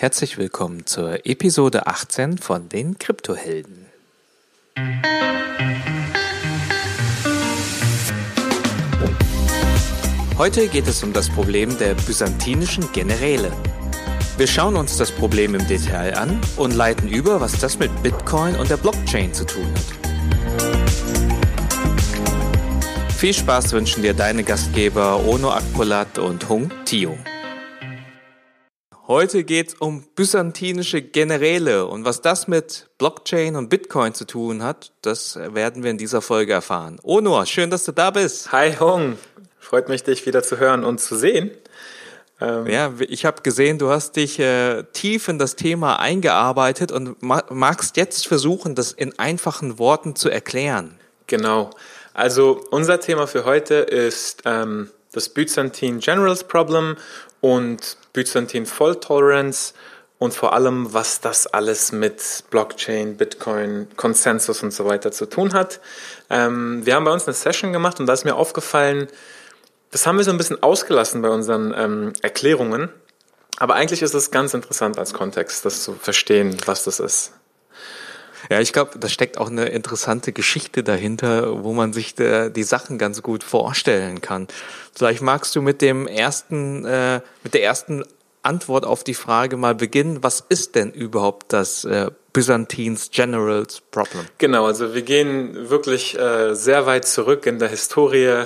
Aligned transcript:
Herzlich 0.00 0.38
willkommen 0.38 0.86
zur 0.86 1.26
Episode 1.26 1.88
18 1.88 2.38
von 2.38 2.68
den 2.68 3.00
Kryptohelden. 3.00 3.86
Heute 10.38 10.68
geht 10.68 10.86
es 10.86 11.02
um 11.02 11.12
das 11.12 11.28
Problem 11.28 11.76
der 11.78 11.94
byzantinischen 11.94 12.92
Generäle. 12.92 13.50
Wir 14.36 14.46
schauen 14.46 14.76
uns 14.76 14.96
das 14.98 15.10
Problem 15.10 15.56
im 15.56 15.66
Detail 15.66 16.16
an 16.16 16.40
und 16.56 16.76
leiten 16.76 17.08
über, 17.08 17.40
was 17.40 17.58
das 17.58 17.80
mit 17.80 17.90
Bitcoin 18.00 18.54
und 18.54 18.70
der 18.70 18.76
Blockchain 18.76 19.34
zu 19.34 19.44
tun 19.46 19.66
hat. 19.66 19.82
Viel 23.14 23.34
Spaß 23.34 23.72
wünschen 23.72 24.04
dir 24.04 24.14
deine 24.14 24.44
Gastgeber 24.44 25.26
Ono 25.26 25.50
Akpolat 25.50 26.20
und 26.20 26.48
Hung 26.48 26.70
Tio. 26.84 27.18
Heute 29.08 29.42
geht 29.42 29.68
es 29.68 29.74
um 29.76 30.02
byzantinische 30.14 31.00
Generäle 31.00 31.86
und 31.86 32.04
was 32.04 32.20
das 32.20 32.46
mit 32.46 32.90
Blockchain 32.98 33.56
und 33.56 33.70
Bitcoin 33.70 34.12
zu 34.12 34.26
tun 34.26 34.62
hat, 34.62 34.92
das 35.00 35.36
werden 35.36 35.82
wir 35.82 35.90
in 35.90 35.96
dieser 35.96 36.20
Folge 36.20 36.52
erfahren. 36.52 37.00
Ono, 37.02 37.42
schön, 37.46 37.70
dass 37.70 37.84
du 37.84 37.92
da 37.92 38.10
bist. 38.10 38.52
Hi 38.52 38.76
Hong, 38.78 39.16
freut 39.58 39.88
mich, 39.88 40.02
dich 40.02 40.26
wieder 40.26 40.42
zu 40.42 40.58
hören 40.58 40.84
und 40.84 41.00
zu 41.00 41.16
sehen. 41.16 41.50
Ähm 42.38 42.66
ja, 42.66 42.92
ich 42.98 43.24
habe 43.24 43.40
gesehen, 43.40 43.78
du 43.78 43.88
hast 43.88 44.16
dich 44.16 44.38
äh, 44.40 44.82
tief 44.92 45.28
in 45.28 45.38
das 45.38 45.56
Thema 45.56 45.98
eingearbeitet 46.00 46.92
und 46.92 47.22
ma 47.22 47.42
magst 47.48 47.96
jetzt 47.96 48.26
versuchen, 48.26 48.74
das 48.74 48.92
in 48.92 49.18
einfachen 49.18 49.78
Worten 49.78 50.16
zu 50.16 50.28
erklären. 50.28 51.00
Genau. 51.28 51.70
Also 52.12 52.62
unser 52.70 53.00
Thema 53.00 53.26
für 53.26 53.46
heute 53.46 53.76
ist 53.76 54.42
ähm, 54.44 54.90
das 55.12 55.30
Byzantine 55.30 56.00
Generals 56.00 56.44
Problem 56.44 56.98
und 57.40 57.96
Byzantine 58.18 58.66
Fault 58.66 59.04
Tolerance 59.04 59.74
und 60.18 60.34
vor 60.34 60.52
allem, 60.52 60.92
was 60.92 61.20
das 61.20 61.46
alles 61.46 61.92
mit 61.92 62.42
Blockchain, 62.50 63.16
Bitcoin, 63.16 63.86
Konsensus 63.94 64.64
und 64.64 64.72
so 64.72 64.86
weiter 64.86 65.12
zu 65.12 65.26
tun 65.26 65.52
hat. 65.52 65.78
Ähm, 66.28 66.84
wir 66.84 66.96
haben 66.96 67.04
bei 67.04 67.12
uns 67.12 67.28
eine 67.28 67.34
Session 67.34 67.72
gemacht 67.72 68.00
und 68.00 68.06
da 68.06 68.12
ist 68.12 68.24
mir 68.24 68.34
aufgefallen, 68.34 69.06
das 69.92 70.04
haben 70.04 70.16
wir 70.16 70.24
so 70.24 70.32
ein 70.32 70.36
bisschen 70.36 70.60
ausgelassen 70.64 71.22
bei 71.22 71.28
unseren 71.28 71.72
ähm, 71.76 72.12
Erklärungen. 72.20 72.88
Aber 73.58 73.76
eigentlich 73.76 74.02
ist 74.02 74.14
es 74.14 74.32
ganz 74.32 74.52
interessant 74.52 74.98
als 74.98 75.14
Kontext, 75.14 75.64
das 75.64 75.84
zu 75.84 75.94
verstehen, 75.94 76.56
was 76.66 76.82
das 76.82 76.98
ist. 76.98 77.34
Ja, 78.50 78.60
ich 78.60 78.72
glaube, 78.72 78.98
da 78.98 79.08
steckt 79.08 79.38
auch 79.38 79.50
eine 79.50 79.66
interessante 79.66 80.32
Geschichte 80.32 80.82
dahinter, 80.82 81.64
wo 81.64 81.72
man 81.72 81.92
sich 81.92 82.14
der, 82.14 82.50
die 82.50 82.62
Sachen 82.62 82.98
ganz 82.98 83.22
gut 83.22 83.44
vorstellen 83.44 84.20
kann. 84.20 84.48
Vielleicht 84.94 85.22
magst 85.22 85.54
du 85.54 85.62
mit 85.62 85.82
dem 85.82 86.06
ersten, 86.06 86.84
äh, 86.84 87.20
mit 87.42 87.54
der 87.54 87.62
ersten 87.62 88.04
Antwort 88.48 88.84
auf 88.84 89.04
die 89.04 89.14
Frage 89.14 89.56
mal 89.56 89.74
beginnen. 89.74 90.22
Was 90.22 90.42
ist 90.48 90.74
denn 90.74 90.90
überhaupt 90.90 91.52
das 91.52 91.84
äh, 91.84 92.10
Byzantines 92.32 93.10
Generals 93.12 93.80
Problem? 93.90 94.24
Genau, 94.38 94.66
also 94.66 94.94
wir 94.94 95.02
gehen 95.02 95.70
wirklich 95.70 96.18
äh, 96.18 96.54
sehr 96.54 96.86
weit 96.86 97.06
zurück 97.06 97.46
in 97.46 97.58
der 97.58 97.68
Historie 97.68 98.44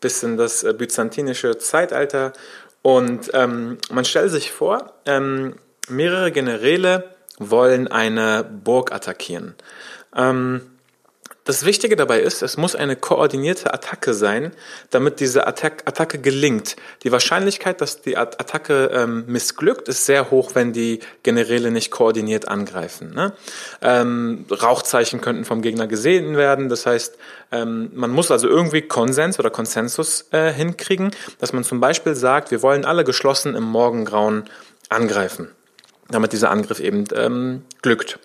bis 0.00 0.22
in 0.22 0.36
das 0.36 0.64
äh, 0.64 0.72
byzantinische 0.72 1.58
Zeitalter. 1.58 2.32
Und 2.80 3.30
ähm, 3.34 3.78
man 3.90 4.04
stellt 4.04 4.32
sich 4.32 4.50
vor, 4.50 4.92
ähm, 5.06 5.54
mehrere 5.88 6.32
Generäle 6.32 7.04
wollen 7.38 7.88
eine 7.88 8.44
Burg 8.44 8.92
attackieren. 8.92 9.54
Ähm, 10.16 10.71
das 11.44 11.64
Wichtige 11.64 11.96
dabei 11.96 12.20
ist, 12.20 12.42
es 12.42 12.56
muss 12.56 12.76
eine 12.76 12.94
koordinierte 12.94 13.74
Attacke 13.74 14.14
sein, 14.14 14.52
damit 14.90 15.18
diese 15.18 15.46
Attac 15.48 15.82
Attacke 15.86 16.18
gelingt. 16.18 16.76
Die 17.02 17.10
Wahrscheinlichkeit, 17.10 17.80
dass 17.80 18.00
die 18.00 18.16
Attacke 18.16 18.90
ähm, 18.92 19.24
missglückt, 19.26 19.88
ist 19.88 20.06
sehr 20.06 20.30
hoch, 20.30 20.52
wenn 20.54 20.72
die 20.72 21.00
Generäle 21.24 21.72
nicht 21.72 21.90
koordiniert 21.90 22.46
angreifen. 22.46 23.12
Ne? 23.14 23.32
Ähm, 23.80 24.46
Rauchzeichen 24.50 25.20
könnten 25.20 25.44
vom 25.44 25.62
Gegner 25.62 25.88
gesehen 25.88 26.36
werden. 26.36 26.68
Das 26.68 26.86
heißt, 26.86 27.18
ähm, 27.50 27.90
man 27.92 28.10
muss 28.10 28.30
also 28.30 28.46
irgendwie 28.48 28.82
Konsens 28.82 29.40
oder 29.40 29.50
Konsensus 29.50 30.26
äh, 30.30 30.52
hinkriegen, 30.52 31.10
dass 31.40 31.52
man 31.52 31.64
zum 31.64 31.80
Beispiel 31.80 32.14
sagt, 32.14 32.52
wir 32.52 32.62
wollen 32.62 32.84
alle 32.84 33.02
geschlossen 33.02 33.56
im 33.56 33.64
Morgengrauen 33.64 34.44
angreifen, 34.90 35.48
damit 36.08 36.32
dieser 36.32 36.50
Angriff 36.50 36.78
eben 36.78 37.04
ähm, 37.16 37.62
glückt. 37.82 38.20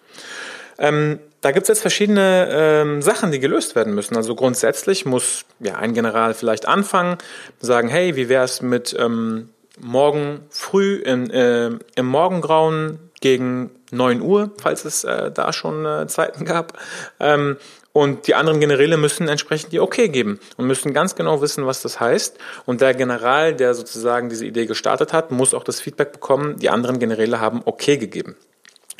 Ähm, 0.78 1.20
da 1.42 1.52
gibt 1.52 1.64
es 1.64 1.68
jetzt 1.68 1.82
verschiedene 1.82 2.50
ähm, 2.52 3.02
Sachen, 3.02 3.32
die 3.32 3.40
gelöst 3.40 3.76
werden 3.76 3.94
müssen. 3.94 4.16
Also 4.16 4.36
grundsätzlich 4.36 5.06
muss 5.06 5.46
ja 5.60 5.76
ein 5.76 5.94
General 5.94 6.34
vielleicht 6.34 6.68
anfangen, 6.68 7.18
sagen, 7.60 7.90
hey, 7.90 8.16
wie 8.16 8.30
wäre 8.30 8.44
es 8.44 8.62
mit 8.62 8.96
ähm, 8.98 9.50
morgen 9.80 10.42
früh 10.50 10.96
in, 10.96 11.30
äh, 11.30 11.72
im 11.96 12.06
Morgengrauen 12.06 13.00
gegen 13.22 13.72
9 13.92 14.22
Uhr, 14.22 14.52
falls 14.62 14.86
es 14.86 15.04
äh, 15.04 15.32
da 15.32 15.54
schon 15.54 15.86
äh, 15.86 16.08
Zeiten 16.08 16.46
gab. 16.46 16.78
Ähm, 17.20 17.58
und 17.94 18.28
die 18.28 18.36
anderen 18.36 18.60
Generäle 18.60 18.96
müssen 18.96 19.28
entsprechend 19.28 19.74
die 19.74 19.80
Okay 19.80 20.10
geben 20.10 20.40
und 20.58 20.68
müssen 20.68 20.94
ganz 20.94 21.16
genau 21.16 21.42
wissen, 21.42 21.66
was 21.66 21.82
das 21.82 22.00
heißt. 22.00 22.38
Und 22.66 22.82
der 22.82 22.94
General, 22.94 23.56
der 23.56 23.74
sozusagen 23.74 24.30
diese 24.30 24.46
Idee 24.46 24.68
gestartet 24.68 25.14
hat, 25.14 25.32
muss 25.32 25.56
auch 25.56 25.64
das 25.64 25.82
Feedback 25.82 26.12
bekommen, 26.12 26.60
die 26.60 26.70
anderen 26.70 27.00
Generäle 27.00 27.40
haben 27.40 27.62
Okay 27.66 27.98
gegeben. 27.98 28.36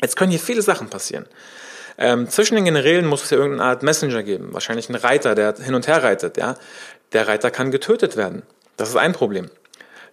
Jetzt 0.00 0.16
können 0.16 0.30
hier 0.30 0.40
viele 0.40 0.62
Sachen 0.62 0.88
passieren. 0.88 1.26
Ähm, 1.98 2.28
zwischen 2.28 2.54
den 2.54 2.64
Generälen 2.64 3.06
muss 3.06 3.24
es 3.24 3.30
ja 3.30 3.38
irgendeine 3.38 3.68
Art 3.68 3.82
Messenger 3.82 4.22
geben, 4.22 4.54
wahrscheinlich 4.54 4.88
ein 4.88 4.94
Reiter, 4.94 5.34
der 5.34 5.54
hin 5.56 5.74
und 5.74 5.88
her 5.88 6.02
reitet. 6.02 6.36
Ja? 6.36 6.54
Der 7.12 7.26
Reiter 7.26 7.50
kann 7.50 7.70
getötet 7.70 8.16
werden. 8.16 8.42
Das 8.76 8.88
ist 8.88 8.96
ein 8.96 9.12
Problem. 9.12 9.50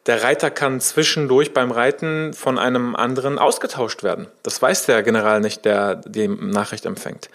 Der 0.08 0.22
Reiter 0.22 0.52
kann 0.52 0.82
zwischendurch 0.82 1.54
beim 1.54 1.72
Reiten 1.72 2.34
von 2.34 2.60
einem 2.60 2.96
anderen 2.96 3.40
ausgetauscht 3.40 4.04
werden. 4.04 4.28
Das 4.44 4.62
weiß 4.62 4.86
der 4.86 5.02
General 5.02 5.40
nicht, 5.40 5.66
der 5.66 5.96
die 5.96 6.28
Nachricht 6.28 6.86
empfängt. 6.86 7.30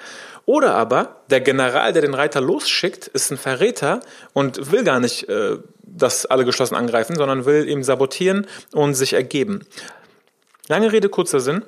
Oder 0.46 0.74
aber 0.74 1.22
der 1.30 1.40
General, 1.40 1.92
der 1.92 2.02
den 2.02 2.14
Reiter 2.14 2.40
losschickt, 2.40 3.08
ist 3.08 3.30
ein 3.30 3.38
Verräter 3.38 4.00
und 4.32 4.72
will 4.72 4.84
gar 4.84 5.00
nicht, 5.00 5.28
äh, 5.28 5.58
dass 5.82 6.26
alle 6.26 6.44
geschlossen 6.44 6.76
angreifen, 6.76 7.16
sondern 7.16 7.44
will 7.44 7.68
ihm 7.68 7.82
sabotieren 7.82 8.46
und 8.72 8.94
sich 8.94 9.12
ergeben. 9.12 9.66
Lange 10.68 10.92
Rede, 10.92 11.08
kurzer 11.08 11.40
Sinn. 11.40 11.64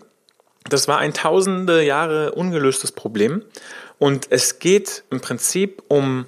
Das 0.69 0.89
war 0.89 0.99
ein 0.99 1.13
tausende 1.13 1.83
Jahre 1.83 2.33
ungelöstes 2.33 2.93
Problem. 2.93 3.45
Und 3.99 4.27
es 4.31 4.59
geht 4.59 5.05
im 5.11 5.21
Prinzip 5.21 5.83
um 5.89 6.27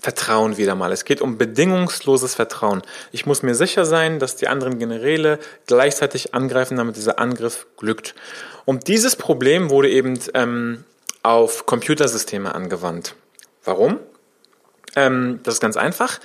Vertrauen 0.00 0.56
wieder 0.56 0.76
mal. 0.76 0.92
Es 0.92 1.04
geht 1.04 1.20
um 1.20 1.38
bedingungsloses 1.38 2.34
Vertrauen. 2.34 2.82
Ich 3.10 3.26
muss 3.26 3.42
mir 3.42 3.54
sicher 3.54 3.84
sein, 3.84 4.20
dass 4.20 4.36
die 4.36 4.46
anderen 4.46 4.78
Generäle 4.78 5.40
gleichzeitig 5.66 6.34
angreifen, 6.34 6.76
damit 6.76 6.96
dieser 6.96 7.18
Angriff 7.18 7.66
glückt. 7.76 8.14
Und 8.64 8.86
dieses 8.86 9.16
Problem 9.16 9.70
wurde 9.70 9.90
eben 9.90 10.18
ähm, 10.34 10.84
auf 11.22 11.66
Computersysteme 11.66 12.54
angewandt. 12.54 13.16
Warum? 13.64 13.98
Ähm, 14.94 15.40
das 15.42 15.54
ist 15.54 15.60
ganz 15.60 15.76
einfach. 15.76 16.20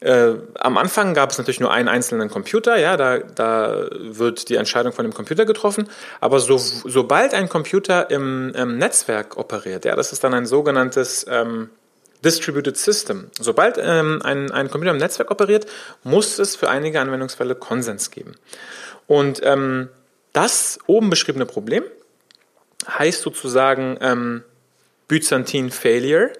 Äh, 0.00 0.32
am 0.58 0.78
Anfang 0.78 1.12
gab 1.12 1.30
es 1.30 1.38
natürlich 1.38 1.60
nur 1.60 1.70
einen 1.70 1.88
einzelnen 1.88 2.30
Computer, 2.30 2.78
ja, 2.78 2.96
da, 2.96 3.18
da 3.18 3.86
wird 3.92 4.48
die 4.48 4.56
Entscheidung 4.56 4.92
von 4.92 5.04
dem 5.04 5.12
Computer 5.12 5.44
getroffen. 5.44 5.88
Aber 6.20 6.40
so, 6.40 6.56
sobald 6.56 7.34
ein 7.34 7.48
Computer 7.48 8.10
im, 8.10 8.52
im 8.54 8.78
Netzwerk 8.78 9.36
operiert, 9.36 9.84
ja, 9.84 9.96
das 9.96 10.12
ist 10.12 10.24
dann 10.24 10.32
ein 10.32 10.46
sogenanntes 10.46 11.26
ähm, 11.28 11.68
Distributed 12.24 12.76
System. 12.76 13.30
Sobald 13.38 13.78
ähm, 13.78 14.20
ein, 14.24 14.50
ein 14.50 14.70
Computer 14.70 14.92
im 14.92 14.98
Netzwerk 14.98 15.30
operiert, 15.30 15.66
muss 16.02 16.38
es 16.38 16.56
für 16.56 16.70
einige 16.70 17.00
Anwendungsfälle 17.00 17.54
Konsens 17.54 18.10
geben. 18.10 18.36
Und 19.06 19.40
ähm, 19.44 19.88
das 20.32 20.78
oben 20.86 21.10
beschriebene 21.10 21.44
Problem 21.46 21.84
heißt 22.88 23.20
sozusagen 23.20 23.98
ähm, 24.00 24.44
Byzantine 25.08 25.70
Failure, 25.70 26.32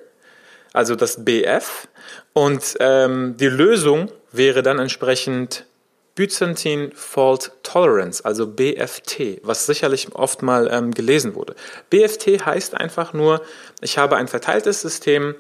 also 0.73 0.95
das 0.95 1.25
BF. 1.25 1.89
Und 2.33 2.77
ähm, 2.81 3.37
die 3.37 3.49
Lösung 3.49 4.11
wäre 4.33 4.63
dann 4.63 4.79
entsprechend 4.79 5.67
Byzantine 6.15 6.91
Fault 6.95 7.53
Tolerance, 7.63 8.25
also 8.25 8.47
BFT, 8.47 9.41
was 9.43 9.67
sicherlich 9.67 10.15
oft 10.15 10.43
mal 10.43 10.69
ähm, 10.71 10.93
gelesen 10.93 11.35
wurde. 11.35 11.55
BFT 11.89 12.45
heißt 12.45 12.75
einfach 12.75 13.13
nur, 13.13 13.43
ich 13.81 13.97
habe 13.97 14.17
ein 14.17 14.29
verteiltes 14.29 14.81
System, 14.81 15.35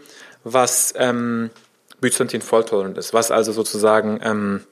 was 0.44 0.94
ähm, 0.96 1.50
Byzantine 2.00 2.42
Fault 2.42 2.68
Tolerant 2.68 2.96
ist, 2.98 3.12
was 3.12 3.30
also 3.30 3.52
sozusagen, 3.52 4.20
ähm, 4.22 4.64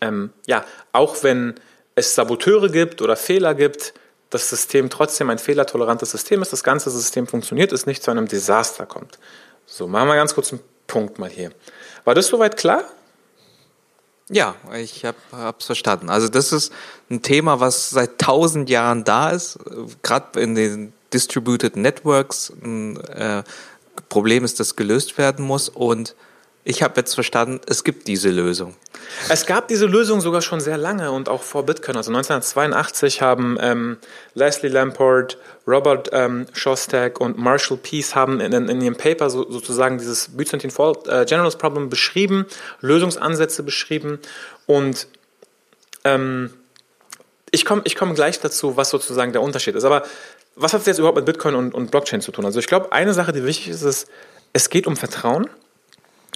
ähm, 0.00 0.30
ja, 0.46 0.64
auch 0.92 1.22
wenn 1.22 1.54
es 1.94 2.14
Saboteure 2.14 2.68
gibt 2.68 3.00
oder 3.00 3.16
Fehler 3.16 3.54
gibt, 3.54 3.94
das 4.30 4.48
System 4.48 4.90
trotzdem 4.90 5.30
ein 5.30 5.38
fehlertolerantes 5.38 6.10
System 6.10 6.42
ist, 6.42 6.52
das 6.52 6.62
ganze 6.62 6.90
System 6.90 7.26
funktioniert, 7.26 7.72
es 7.72 7.86
nicht 7.86 8.02
zu 8.02 8.10
einem 8.10 8.28
Desaster 8.28 8.86
kommt. 8.86 9.18
So, 9.72 9.86
machen 9.86 10.08
wir 10.08 10.16
ganz 10.16 10.34
kurz 10.34 10.52
einen 10.52 10.60
Punkt 10.88 11.20
mal 11.20 11.30
hier. 11.30 11.52
War 12.04 12.16
das 12.16 12.26
soweit 12.26 12.56
klar? 12.56 12.82
Ja, 14.28 14.56
ich 14.76 15.04
habe 15.04 15.16
es 15.58 15.64
verstanden. 15.64 16.10
Also 16.10 16.28
das 16.28 16.52
ist 16.52 16.72
ein 17.08 17.22
Thema, 17.22 17.60
was 17.60 17.90
seit 17.90 18.18
tausend 18.18 18.68
Jahren 18.68 19.04
da 19.04 19.30
ist, 19.30 19.60
gerade 20.02 20.40
in 20.40 20.56
den 20.56 20.92
Distributed 21.12 21.76
Networks 21.76 22.52
ein 22.62 22.96
äh, 22.96 23.44
Problem 24.08 24.44
ist, 24.44 24.58
das 24.58 24.74
gelöst 24.74 25.18
werden 25.18 25.44
muss 25.44 25.68
und 25.68 26.16
ich 26.62 26.82
habe 26.82 26.94
jetzt 26.96 27.14
verstanden, 27.14 27.60
es 27.66 27.84
gibt 27.84 28.06
diese 28.06 28.28
Lösung. 28.28 28.76
Es 29.28 29.46
gab 29.46 29.68
diese 29.68 29.86
Lösung 29.86 30.20
sogar 30.20 30.42
schon 30.42 30.60
sehr 30.60 30.76
lange 30.76 31.10
und 31.10 31.28
auch 31.28 31.42
vor 31.42 31.64
Bitcoin. 31.64 31.96
Also 31.96 32.10
1982 32.10 33.22
haben 33.22 33.56
ähm, 33.60 33.96
Leslie 34.34 34.68
Lamport, 34.68 35.38
Robert 35.66 36.10
ähm, 36.12 36.46
Shostak 36.52 37.20
und 37.20 37.38
Marshall 37.38 37.78
Peace 37.78 38.14
haben 38.14 38.40
in, 38.40 38.52
in 38.52 38.80
ihrem 38.80 38.96
Paper 38.96 39.30
so, 39.30 39.50
sozusagen 39.50 39.98
dieses 39.98 40.36
Byzantine 40.36 40.72
äh, 41.06 41.24
Generals 41.24 41.56
Problem 41.56 41.88
beschrieben, 41.88 42.46
Lösungsansätze 42.80 43.62
beschrieben 43.62 44.18
und 44.66 45.08
ähm, 46.04 46.50
ich 47.50 47.64
komme 47.64 47.82
ich 47.84 47.96
komm 47.96 48.14
gleich 48.14 48.38
dazu, 48.38 48.76
was 48.76 48.90
sozusagen 48.90 49.32
der 49.32 49.42
Unterschied 49.42 49.74
ist. 49.74 49.84
Aber 49.84 50.02
was 50.56 50.72
hat 50.72 50.82
es 50.82 50.86
jetzt 50.86 50.98
überhaupt 50.98 51.16
mit 51.16 51.26
Bitcoin 51.26 51.54
und, 51.54 51.74
und 51.74 51.90
Blockchain 51.90 52.20
zu 52.20 52.32
tun? 52.32 52.44
Also 52.44 52.58
ich 52.58 52.66
glaube, 52.66 52.92
eine 52.92 53.14
Sache, 53.14 53.32
die 53.32 53.44
wichtig 53.44 53.68
ist, 53.68 53.82
ist, 53.82 54.08
es 54.52 54.68
geht 54.68 54.86
um 54.86 54.96
Vertrauen 54.96 55.48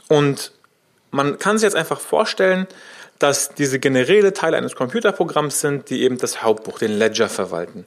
und 0.08 0.52
man 1.10 1.38
kann 1.38 1.58
sich 1.58 1.64
jetzt 1.64 1.76
einfach 1.76 2.00
vorstellen, 2.00 2.66
dass 3.18 3.54
diese 3.54 3.78
Generäle 3.78 4.32
Teile 4.32 4.56
eines 4.56 4.74
Computerprogramms 4.74 5.60
sind, 5.60 5.88
die 5.90 6.02
eben 6.02 6.18
das 6.18 6.42
Hauptbuch, 6.42 6.78
den 6.78 6.98
Ledger 6.98 7.28
verwalten. 7.28 7.86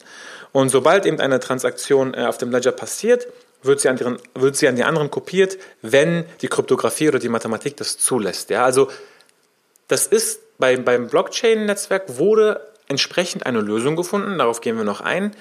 Und 0.54 0.70
sobald 0.70 1.06
eben 1.06 1.20
eine 1.20 1.40
Transaktion 1.40 2.14
äh, 2.14 2.26
auf 2.26 2.38
dem 2.38 2.52
Ledger 2.52 2.72
passiert, 2.72 3.28
wird 3.64 3.82
sie, 3.82 3.90
an 3.90 3.98
die, 3.98 4.06
wird 4.34 4.56
sie 4.56 4.68
an 4.68 4.76
die 4.76 4.84
anderen 4.84 5.12
kopiert, 5.12 5.58
wenn 5.82 6.26
die 6.42 6.48
Kryptographie 6.48 7.10
oder 7.10 7.20
die 7.20 7.30
Mathematik 7.30 7.76
das 7.78 7.98
zulässt. 7.98 8.50
Ja, 8.50 8.64
also 8.64 8.90
das 9.88 10.08
ist 10.08 10.58
bei, 10.58 10.78
beim 10.78 11.08
Blockchain-Netzwerk 11.08 12.18
wurde 12.18 12.62
entsprechend 12.88 13.46
eine 13.46 13.60
Lösung 13.60 13.96
gefunden, 13.96 14.38
darauf 14.38 14.62
gehen 14.62 14.78
wir 14.78 14.84
noch 14.84 15.02
ein, 15.02 15.36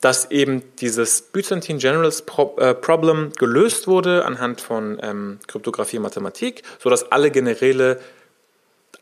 dass 0.00 0.30
eben 0.30 0.62
dieses 0.80 1.22
Byzantine 1.22 1.78
Generals 1.78 2.24
äh, 2.58 2.74
Problem 2.74 3.32
gelöst 3.38 3.86
wurde 3.86 4.24
anhand 4.24 4.60
von 4.60 4.98
ähm, 5.02 5.38
Kryptographie 5.46 5.96
und 5.96 6.02
Mathematik, 6.02 6.62
sodass 6.78 7.10
alle 7.10 7.30
Generäle 7.30 8.00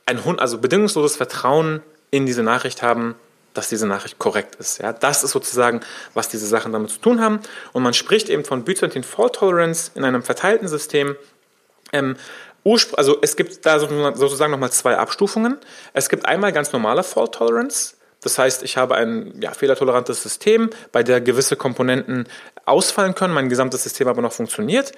ein 0.07 0.19
also 0.39 0.59
bedingungsloses 0.59 1.17
Vertrauen 1.17 1.83
in 2.11 2.27
diese 2.27 2.43
Nachricht 2.43 2.83
haben, 2.83 3.15
dass 3.55 3.69
diese 3.69 3.87
Nachricht 3.87 4.19
korrekt 4.19 4.55
ist. 4.57 4.79
Ja, 4.79 4.93
das 4.93 5.25
ist 5.25 5.33
sozusagen, 5.33 5.81
was 6.15 6.29
diese 6.29 6.47
Sachen 6.47 6.73
damit 6.73 6.91
zu 6.91 7.01
tun 7.01 7.21
haben. 7.21 7.41
Und 7.73 7.83
man 7.83 7.95
spricht 7.95 8.29
eben 8.29 8.45
von 8.45 8.65
Byzantine 8.65 9.05
Fault 9.05 9.35
Tolerance 9.35 9.91
in 9.95 10.05
einem 10.05 10.23
verteilten 10.23 10.69
System. 10.69 11.17
Ähm, 11.93 12.17
also 12.65 13.19
es 13.21 13.37
gibt 13.37 13.67
da 13.67 13.79
sozusagen 13.81 14.53
nochmal 14.53 14.71
zwei 14.71 14.97
Abstufungen. 14.97 15.59
Es 15.95 16.09
gibt 16.09 16.27
einmal 16.27 16.53
ganz 16.53 16.73
normale 16.73 17.03
Fault 17.03 17.35
Tolerance. 17.35 17.97
Das 18.23 18.39
heißt, 18.39 18.63
ich 18.63 18.77
habe 18.77 18.95
ein 18.95 19.41
ja, 19.41 19.53
fehlertolerantes 19.53 20.23
System, 20.23 20.71
bei 20.93 21.03
der 21.03 21.21
gewisse 21.21 21.57
Komponenten 21.57 22.27
ausfallen 22.65 23.15
können, 23.15 23.35
mein 23.35 23.49
gesamtes 23.49 23.83
System 23.83 24.09
aber 24.09 24.23
noch 24.23 24.33
funktioniert. 24.33 24.93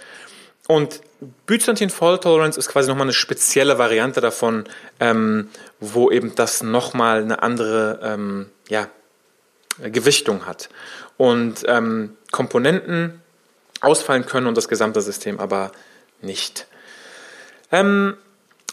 Und 0.67 1.00
Byzantine 1.47 1.91
Fault 1.91 2.23
Tolerance 2.23 2.59
ist 2.59 2.69
quasi 2.69 2.88
nochmal 2.88 3.06
eine 3.06 3.12
spezielle 3.12 3.79
Variante 3.79 4.21
davon, 4.21 4.65
ähm, 4.99 5.49
wo 5.81 6.11
eben 6.11 6.35
das 6.35 6.62
nochmal 6.62 7.23
eine 7.23 7.43
andere 7.43 8.00
ähm, 8.03 8.50
ja, 8.69 8.88
Gewichtung 9.79 10.47
hat. 10.47 10.70
Und 11.17 11.65
ähm, 11.67 12.17
Komponenten 12.31 13.20
ausfallen 13.81 14.25
können 14.27 14.47
und 14.47 14.56
das 14.56 14.69
gesamte 14.69 15.00
System 15.03 15.38
aber 15.38 15.73
nicht. 16.23 16.67
Ähm, 17.70 18.17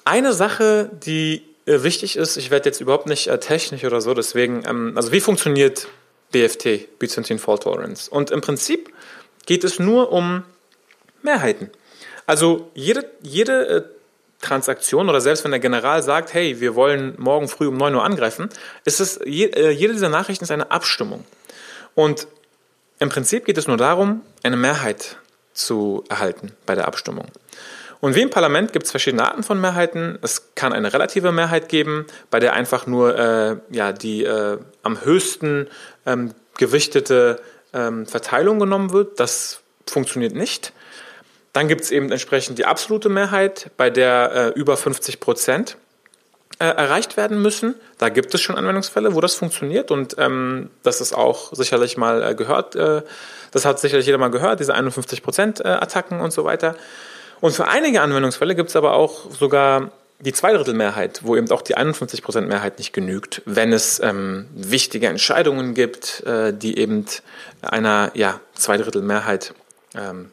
eine 0.06 0.34
Sache, 0.34 0.90
die 0.94 1.44
wichtig 1.66 2.16
ist, 2.16 2.38
ich 2.38 2.52
werde 2.52 2.70
jetzt 2.70 2.82
überhaupt 2.82 3.08
nicht 3.08 3.28
äh, 3.28 3.40
technisch 3.40 3.84
oder 3.84 4.02
so, 4.02 4.14
deswegen, 4.14 4.64
ähm, 4.66 4.94
also 4.96 5.12
wie 5.12 5.22
funktioniert 5.22 5.88
BFT, 6.32 7.00
Byzantine 7.00 7.40
Fault 7.40 7.64
Tolerance? 7.64 8.10
Und 8.10 8.32
im 8.32 8.42
Prinzip 8.42 8.92
geht 9.46 9.64
es 9.64 9.80
nur 9.80 10.12
um 10.12 10.44
Mehrheiten. 11.22 11.70
Also 12.26 12.70
jede, 12.74 13.10
jede 13.22 13.68
äh, 13.68 13.84
Transaktion 14.42 15.08
oder 15.10 15.22
selbst 15.22 15.44
wenn 15.44 15.52
der 15.52 15.60
General 15.60 16.02
sagt, 16.02 16.34
hey, 16.34 16.60
wir 16.60 16.76
wollen 16.76 17.14
morgen 17.18 17.48
früh 17.48 17.68
um 17.68 17.78
9 17.78 17.94
Uhr 17.94 18.04
angreifen, 18.04 18.50
ist 18.86 19.00
es, 19.00 19.20
jede 19.24 19.94
dieser 19.94 20.10
Nachrichten 20.10 20.44
ist 20.44 20.52
eine 20.52 20.72
Abstimmung. 20.72 21.26
Und 21.94 22.28
im 23.00 23.10
Prinzip 23.10 23.46
geht 23.46 23.58
es 23.58 23.68
nur 23.68 23.78
darum, 23.78 24.22
eine 24.44 24.58
Mehrheit 24.58 25.18
zu 25.54 26.04
erhalten 26.10 26.54
bei 26.66 26.76
der 26.76 26.88
Abstimmung. 26.88 27.26
Und 28.02 28.16
wie 28.16 28.22
im 28.22 28.32
Parlament 28.32 28.74
gibt 28.74 28.86
es 28.86 28.92
verschiedene 28.92 29.24
Arten 29.24 29.44
von 29.44 29.62
Mehrheiten. 29.62 30.18
Es 30.24 30.56
kann 30.56 30.74
eine 30.74 30.92
relative 30.92 31.32
Mehrheit 31.32 31.70
geben, 31.70 32.08
bei 32.32 32.40
der 32.40 32.54
einfach 32.54 32.88
nur 32.88 33.18
äh, 33.18 33.58
ja, 33.70 33.94
die 33.94 34.26
äh, 34.26 34.58
am 34.82 35.06
höchsten 35.06 35.68
ähm, 36.08 36.34
gewichtete 36.58 37.40
ähm, 37.74 38.08
Verteilung 38.08 38.60
genommen 38.60 38.92
wird. 38.92 39.20
Das 39.20 39.62
funktioniert 39.88 40.34
nicht. 40.34 40.74
Dann 41.54 41.68
gibt 41.68 41.82
es 41.82 41.92
eben 41.92 42.12
entsprechend 42.12 42.58
die 42.58 42.66
absolute 42.66 43.10
Mehrheit, 43.10 43.70
bei 43.78 43.90
der 43.90 44.54
äh, 44.56 44.60
über 44.60 44.78
50 44.78 45.20
Prozent 45.20 45.78
äh, 46.60 46.66
erreicht 46.66 47.18
werden 47.18 47.42
müssen. 47.42 47.76
Da 47.98 48.10
gibt 48.10 48.34
es 48.34 48.42
schon 48.42 48.56
Anwendungsfälle, 48.56 49.14
wo 49.14 49.22
das 49.22 49.36
funktioniert 49.36 49.92
und 49.92 50.16
ähm, 50.18 50.70
das 50.82 51.02
ist 51.02 51.14
auch 51.14 51.54
sicherlich 51.54 51.98
mal 51.98 52.24
äh, 52.24 52.36
gehört. 52.36 52.76
Äh, 52.76 53.04
das 53.52 53.66
hat 53.66 53.80
sicherlich 53.80 54.06
jeder 54.06 54.18
mal 54.18 54.32
gehört, 54.32 54.60
diese 54.60 54.74
51 54.74 55.22
Prozent 55.24 55.60
äh, 55.60 55.68
Attacken 55.68 56.22
und 56.22 56.32
so 56.32 56.46
weiter. 56.46 56.76
Und 57.42 57.54
für 57.54 57.68
einige 57.68 58.02
Anwendungsfälle 58.02 58.56
gibt 58.56 58.70
es 58.70 58.76
aber 58.76 58.94
auch 58.94 59.32
sogar 59.32 59.92
die 60.20 60.34
Zweidrittelmehrheit, 60.34 61.22
wo 61.24 61.36
eben 61.36 61.50
auch 61.52 61.64
die 61.64 61.76
51% 61.76 62.42
Mehrheit 62.42 62.78
nicht 62.78 62.94
genügt, 62.94 63.42
wenn 63.46 63.74
es 63.74 64.00
ähm, 64.00 64.48
wichtige 64.54 65.08
Entscheidungen 65.08 65.74
gibt, 65.74 66.24
äh, 66.26 66.54
die 66.54 66.78
eben 66.78 67.06
einer 67.62 68.12
ja, 68.14 68.40
Zweidrittelmehrheit, 68.54 69.54
ähm, 69.96 70.30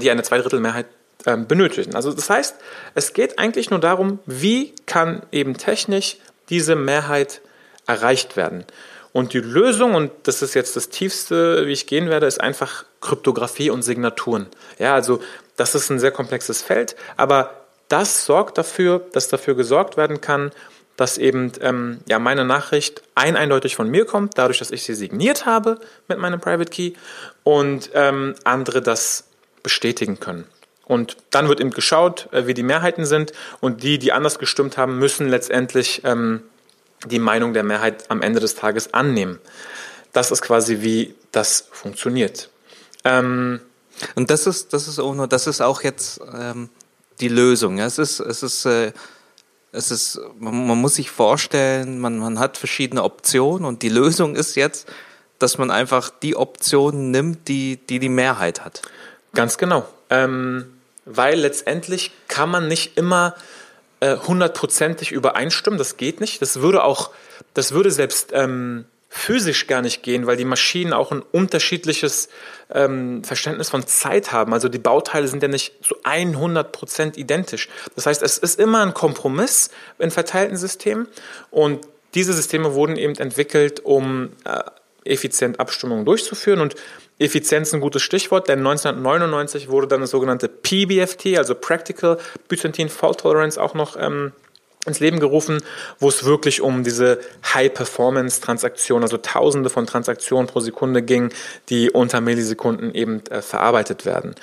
die 0.00 0.10
eine 0.10 0.22
Zweidrittelmehrheit 0.24 0.86
ähm, 1.26 1.46
benötigen. 1.46 1.94
Also 1.94 2.12
das 2.12 2.28
heißt, 2.28 2.56
es 2.96 3.12
geht 3.12 3.38
eigentlich 3.38 3.70
nur 3.70 3.80
darum, 3.80 4.18
wie 4.26 4.74
kann 4.86 5.22
eben 5.30 5.56
technisch 5.56 6.16
diese 6.48 6.74
Mehrheit 6.74 7.40
erreicht 7.86 8.36
werden. 8.36 8.64
Und 9.12 9.32
die 9.32 9.40
Lösung, 9.40 9.94
und 9.94 10.10
das 10.24 10.42
ist 10.42 10.54
jetzt 10.54 10.76
das 10.76 10.90
tiefste, 10.90 11.66
wie 11.66 11.72
ich 11.72 11.86
gehen 11.86 12.08
werde, 12.08 12.26
ist 12.26 12.40
einfach 12.40 12.84
Kryptographie 13.00 13.70
und 13.70 13.82
Signaturen. 13.82 14.46
Ja, 14.78 14.94
also 14.94 15.20
das 15.58 15.74
ist 15.74 15.90
ein 15.90 15.98
sehr 15.98 16.12
komplexes 16.12 16.62
Feld, 16.62 16.96
aber 17.18 17.50
das 17.88 18.24
sorgt 18.24 18.56
dafür, 18.58 19.06
dass 19.12 19.28
dafür 19.28 19.54
gesorgt 19.54 19.96
werden 19.96 20.20
kann, 20.20 20.52
dass 20.96 21.18
eben 21.18 21.52
ähm, 21.60 22.00
ja, 22.08 22.18
meine 22.18 22.44
Nachricht 22.44 23.02
ein 23.14 23.36
eindeutig 23.36 23.76
von 23.76 23.88
mir 23.88 24.04
kommt, 24.04 24.36
dadurch, 24.36 24.58
dass 24.58 24.70
ich 24.70 24.82
sie 24.82 24.94
signiert 24.94 25.46
habe 25.46 25.78
mit 26.08 26.18
meinem 26.18 26.40
Private 26.40 26.70
Key 26.70 26.92
und 27.44 27.90
ähm, 27.94 28.34
andere 28.44 28.82
das 28.82 29.24
bestätigen 29.62 30.18
können. 30.20 30.44
Und 30.84 31.16
dann 31.30 31.48
wird 31.48 31.60
eben 31.60 31.70
geschaut, 31.70 32.28
äh, 32.32 32.46
wie 32.46 32.54
die 32.54 32.62
Mehrheiten 32.62 33.04
sind 33.04 33.32
und 33.60 33.82
die, 33.82 33.98
die 33.98 34.12
anders 34.12 34.38
gestimmt 34.38 34.76
haben, 34.76 34.98
müssen 34.98 35.28
letztendlich 35.28 36.02
ähm, 36.04 36.42
die 37.06 37.18
Meinung 37.18 37.52
der 37.52 37.62
Mehrheit 37.62 38.10
am 38.10 38.22
Ende 38.22 38.40
des 38.40 38.54
Tages 38.54 38.94
annehmen. 38.94 39.38
Das 40.12 40.30
ist 40.30 40.42
quasi, 40.42 40.82
wie 40.82 41.14
das 41.30 41.68
funktioniert. 41.70 42.48
Ähm, 43.04 43.60
und 44.14 44.30
das 44.30 44.46
ist, 44.46 44.72
das 44.72 44.88
ist 44.88 44.98
auch 44.98 45.14
nur, 45.14 45.26
das 45.26 45.46
ist 45.46 45.60
auch 45.60 45.82
jetzt 45.82 46.20
ähm, 46.34 46.68
die 47.20 47.28
Lösung. 47.28 47.78
Ja? 47.78 47.86
Es 47.86 47.98
ist, 47.98 48.20
es 48.20 48.42
ist, 48.42 48.64
äh, 48.64 48.92
es 49.72 49.90
ist, 49.90 50.20
man, 50.38 50.66
man, 50.66 50.78
muss 50.78 50.94
sich 50.94 51.10
vorstellen, 51.10 52.00
man, 52.00 52.18
man 52.18 52.38
hat 52.38 52.56
verschiedene 52.56 53.02
Optionen 53.02 53.64
und 53.64 53.82
die 53.82 53.88
Lösung 53.88 54.34
ist 54.34 54.54
jetzt, 54.54 54.88
dass 55.38 55.58
man 55.58 55.70
einfach 55.70 56.10
die 56.10 56.36
Option 56.36 57.10
nimmt, 57.10 57.48
die 57.48 57.76
die, 57.76 57.98
die 57.98 58.08
Mehrheit 58.08 58.64
hat. 58.64 58.82
Ganz 59.34 59.58
genau. 59.58 59.86
Ähm, 60.10 60.78
weil 61.04 61.38
letztendlich 61.38 62.12
kann 62.28 62.50
man 62.50 62.68
nicht 62.68 62.96
immer 62.96 63.34
äh, 64.00 64.16
hundertprozentig 64.16 65.12
übereinstimmen. 65.12 65.78
Das 65.78 65.96
geht 65.96 66.20
nicht. 66.20 66.42
Das 66.42 66.60
würde 66.60 66.82
auch, 66.84 67.10
das 67.54 67.72
würde 67.72 67.90
selbst 67.90 68.30
ähm, 68.32 68.84
physisch 69.08 69.66
gar 69.66 69.80
nicht 69.80 70.02
gehen, 70.02 70.26
weil 70.26 70.36
die 70.36 70.44
Maschinen 70.44 70.92
auch 70.92 71.12
ein 71.12 71.22
unterschiedliches 71.22 72.28
ähm, 72.72 73.24
Verständnis 73.24 73.70
von 73.70 73.86
Zeit 73.86 74.32
haben. 74.32 74.52
Also 74.52 74.68
die 74.68 74.78
Bauteile 74.78 75.28
sind 75.28 75.42
ja 75.42 75.48
nicht 75.48 75.72
zu 75.82 75.96
100 76.04 76.72
Prozent 76.72 77.16
identisch. 77.16 77.68
Das 77.94 78.06
heißt, 78.06 78.22
es 78.22 78.38
ist 78.38 78.60
immer 78.60 78.82
ein 78.82 78.92
Kompromiss 78.92 79.70
in 79.98 80.10
verteilten 80.10 80.56
Systemen 80.56 81.08
und 81.50 81.86
diese 82.14 82.32
Systeme 82.32 82.74
wurden 82.74 82.96
eben 82.96 83.14
entwickelt, 83.16 83.80
um 83.84 84.30
äh, 84.44 84.62
effizient 85.04 85.58
Abstimmungen 85.58 86.04
durchzuführen 86.04 86.60
und 86.60 86.74
Effizienz 87.18 87.72
ein 87.74 87.80
gutes 87.80 88.02
Stichwort, 88.02 88.48
denn 88.48 88.60
1999 88.60 89.68
wurde 89.68 89.88
dann 89.88 90.02
das 90.02 90.10
sogenannte 90.10 90.48
PBFT, 90.48 91.36
also 91.36 91.54
Practical 91.54 92.18
Byzantine 92.46 92.88
Fault 92.88 93.20
Tolerance, 93.20 93.60
auch 93.60 93.74
noch 93.74 93.96
ähm, 93.98 94.32
ins 94.88 95.00
Leben 95.00 95.20
gerufen, 95.20 95.60
wo 95.98 96.08
es 96.08 96.24
wirklich 96.24 96.60
um 96.60 96.82
diese 96.82 97.20
High-Performance-Transaktionen, 97.54 99.04
also 99.04 99.18
Tausende 99.18 99.70
von 99.70 99.86
Transaktionen 99.86 100.46
pro 100.46 100.60
Sekunde 100.60 101.02
ging, 101.02 101.30
die 101.68 101.90
unter 101.90 102.20
Millisekunden 102.20 102.94
eben 102.94 103.22
äh, 103.26 103.42
verarbeitet 103.42 104.04
werden. 104.04 104.34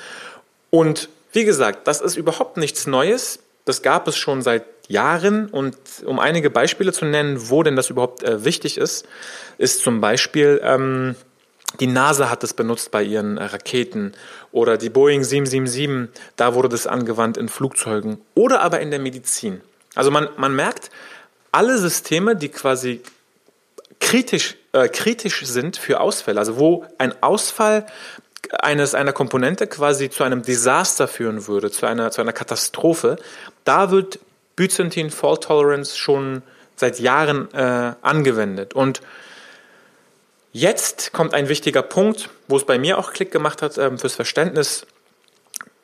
Und 0.70 1.10
wie 1.34 1.44
gesagt, 1.44 1.88
das 1.88 2.02
ist 2.02 2.16
überhaupt 2.16 2.58
nichts 2.58 2.88
Neues. 2.88 3.40
Das 3.66 3.82
gab 3.82 4.08
es 4.08 4.16
schon 4.16 4.42
seit 4.42 4.64
Jahren. 4.88 5.48
Und 5.50 5.76
um 6.06 6.20
einige 6.20 6.50
Beispiele 6.50 6.94
zu 6.94 7.06
nennen, 7.06 7.50
wo 7.50 7.64
denn 7.64 7.76
das 7.76 7.90
überhaupt 7.90 8.24
äh, 8.24 8.46
wichtig 8.46 8.78
ist, 8.78 9.06
ist 9.58 9.82
zum 9.82 10.00
Beispiel 10.00 10.62
ähm, 10.64 11.16
die 11.80 11.88
NASA 11.88 12.30
hat 12.30 12.44
es 12.44 12.54
benutzt 12.54 12.92
bei 12.92 13.04
ihren 13.04 13.38
Raketen 13.38 14.14
oder 14.52 14.78
die 14.78 14.90
Boeing 14.90 15.24
777, 15.24 16.10
da 16.36 16.54
wurde 16.54 16.70
das 16.70 16.88
angewandt 16.88 17.38
in 17.38 17.50
Flugzeugen 17.50 18.22
oder 18.34 18.62
aber 18.62 18.80
in 18.80 18.92
der 18.92 19.00
Medizin. 19.00 19.62
Also 19.96 20.12
man, 20.12 20.30
man 20.38 20.56
merkt, 20.56 20.92
alle 21.52 21.78
Systeme, 21.78 22.36
die 22.36 22.50
quasi 22.50 23.02
kritisch, 24.00 24.56
äh, 24.74 24.90
kritisch 24.90 25.46
sind 25.46 25.78
für 25.78 26.02
Ausfälle, 26.02 26.40
also 26.40 26.58
wo 26.58 26.86
ein 26.98 27.14
Ausfall 27.24 27.86
eines, 28.60 28.94
einer 28.94 29.14
Komponente 29.14 29.68
quasi 29.68 30.10
zu 30.10 30.24
einem 30.24 30.44
Desaster 30.44 31.08
führen 31.08 31.48
würde, 31.48 31.72
zu 31.72 31.86
einer, 31.86 32.12
zu 32.12 32.22
einer 32.22 32.34
Katastrophe, 32.34 33.18
da 33.64 33.92
wird 33.92 34.20
Byzantine 34.56 35.10
Fault 35.10 35.44
Tolerance 35.44 35.98
schon 35.98 36.44
seit 36.76 37.00
Jahren 37.00 37.54
äh, 37.54 37.94
angewendet. 38.02 38.74
Und 38.74 39.02
jetzt 40.52 41.14
kommt 41.14 41.34
ein 41.34 41.50
wichtiger 41.50 41.82
Punkt, 41.82 42.30
wo 42.48 42.58
es 42.58 42.66
bei 42.66 42.78
mir 42.78 42.98
auch 42.98 43.12
Klick 43.12 43.32
gemacht 43.32 43.62
hat 43.62 43.78
ähm, 43.78 43.98
fürs 43.98 44.16
Verständnis. 44.16 44.86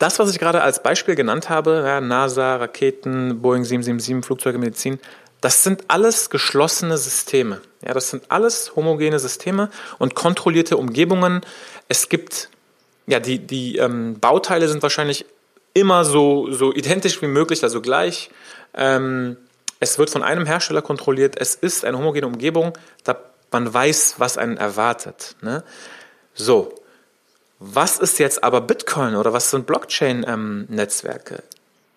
Das, 0.02 0.18
was 0.18 0.32
ich 0.32 0.40
gerade 0.40 0.64
als 0.64 0.82
Beispiel 0.82 1.14
genannt 1.14 1.50
habe, 1.50 1.84
ja, 1.86 2.02
NASA, 2.02 2.56
Raketen, 2.56 3.40
Boeing 3.44 3.64
777, 3.64 4.26
Flugzeuge, 4.26 4.58
Medizin, 4.58 5.00
das 5.42 5.64
sind 5.64 5.84
alles 5.90 6.32
geschlossene 6.32 6.98
Systeme. 6.98 7.62
Ja, 7.86 7.94
das 7.94 8.10
sind 8.10 8.24
alles 8.30 8.76
homogene 8.76 9.20
Systeme 9.20 9.70
und 10.00 10.16
kontrollierte 10.16 10.78
Umgebungen. 10.78 11.42
Es 11.88 12.10
gibt, 12.10 12.50
ja, 13.06 13.20
die, 13.20 13.38
die 13.38 13.78
ähm, 13.78 14.20
Bauteile 14.20 14.68
sind 14.68 14.82
wahrscheinlich 14.82 15.26
immer 15.76 16.04
so, 16.04 16.52
so 16.52 16.74
identisch 16.74 17.22
wie 17.22 17.28
möglich, 17.28 17.62
also 17.62 17.80
gleich. 17.80 18.32
Ähm, 18.74 19.38
es 19.80 20.00
wird 20.00 20.10
von 20.10 20.24
einem 20.24 20.48
Hersteller 20.48 20.82
kontrolliert. 20.82 21.36
Es 21.40 21.54
ist 21.54 21.86
eine 21.86 22.00
homogene 22.00 22.26
Umgebung. 22.26 22.76
Da 23.04 23.18
man 23.52 23.72
weiß, 23.72 24.16
was 24.18 24.40
einen 24.40 24.58
erwartet. 24.58 25.36
Ne? 25.42 25.64
So, 26.34 26.74
was 27.64 28.00
ist 28.00 28.18
jetzt 28.18 28.44
aber 28.44 28.60
Bitcoin 28.62 29.16
oder 29.16 29.34
was 29.34 29.52
sind 29.52 29.68
Blockchain-Netzwerke? 29.68 31.36
Ähm, 31.36 31.42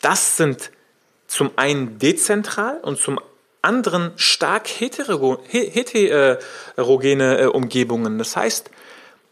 das 0.03 0.37
sind 0.37 0.71
zum 1.27 1.53
einen 1.57 1.99
dezentral 1.99 2.81
und 2.83 2.99
zum 2.99 3.19
anderen 3.63 4.13
stark 4.17 4.69
heterogene 4.69 5.39
äh, 7.39 7.47
Umgebungen. 7.47 8.19
Das 8.19 8.37
heißt, 8.37 8.71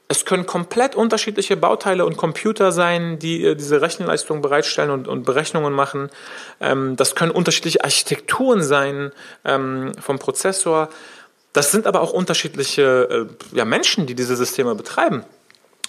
es 0.08 0.24
können 0.24 0.46
komplett 0.46 0.94
unterschiedliche 0.94 1.58
Bauteile 1.58 2.06
und 2.06 2.16
Computer 2.16 2.72
sein, 2.72 3.18
die 3.18 3.44
äh, 3.44 3.54
diese 3.54 3.82
Rechenleistung 3.82 4.40
bereitstellen 4.40 4.90
und, 4.90 5.08
und 5.08 5.24
Berechnungen 5.24 5.74
machen. 5.74 6.08
Ähm, 6.62 6.96
das 6.96 7.14
können 7.14 7.30
unterschiedliche 7.30 7.84
Architekturen 7.84 8.62
sein 8.62 9.12
ähm, 9.44 9.92
vom 10.00 10.18
Prozessor. 10.18 10.88
Das 11.52 11.70
sind 11.70 11.86
aber 11.86 12.00
auch 12.00 12.14
unterschiedliche 12.14 13.28
äh, 13.54 13.64
Menschen, 13.66 14.06
die 14.06 14.14
diese 14.14 14.34
Systeme 14.36 14.74
betreiben. 14.74 15.26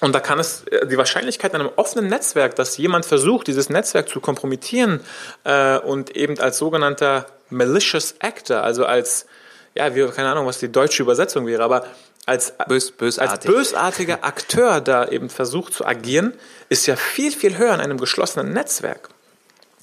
Und 0.03 0.11
da 0.11 0.19
kann 0.19 0.37
es 0.37 0.65
äh, 0.65 0.85
die 0.85 0.97
Wahrscheinlichkeit 0.97 1.53
in 1.53 1.61
einem 1.61 1.71
offenen 1.77 2.09
Netzwerk, 2.09 2.57
dass 2.57 2.75
jemand 2.75 3.05
versucht, 3.05 3.47
dieses 3.47 3.69
Netzwerk 3.69 4.09
zu 4.09 4.19
kompromittieren 4.19 4.99
äh, 5.45 5.77
und 5.79 6.17
eben 6.17 6.37
als 6.41 6.57
sogenannter 6.57 7.25
malicious 7.49 8.15
actor, 8.19 8.63
also 8.63 8.85
als, 8.85 9.27
ja, 9.75 9.95
wie, 9.95 10.05
keine 10.09 10.29
Ahnung, 10.29 10.45
was 10.45 10.59
die 10.59 10.69
deutsche 10.69 11.03
Übersetzung 11.03 11.47
wäre, 11.47 11.63
aber 11.63 11.85
als, 12.25 12.53
Bös, 12.67 12.91
bösartig. 12.91 13.31
als 13.31 13.45
bösartiger 13.45 14.25
Akteur 14.25 14.81
da 14.81 15.07
eben 15.07 15.29
versucht 15.29 15.73
zu 15.73 15.85
agieren, 15.85 16.33
ist 16.67 16.85
ja 16.85 16.97
viel, 16.97 17.31
viel 17.31 17.57
höher 17.57 17.73
in 17.73 17.79
einem 17.79 17.97
geschlossenen 17.97 18.51
Netzwerk. 18.51 19.07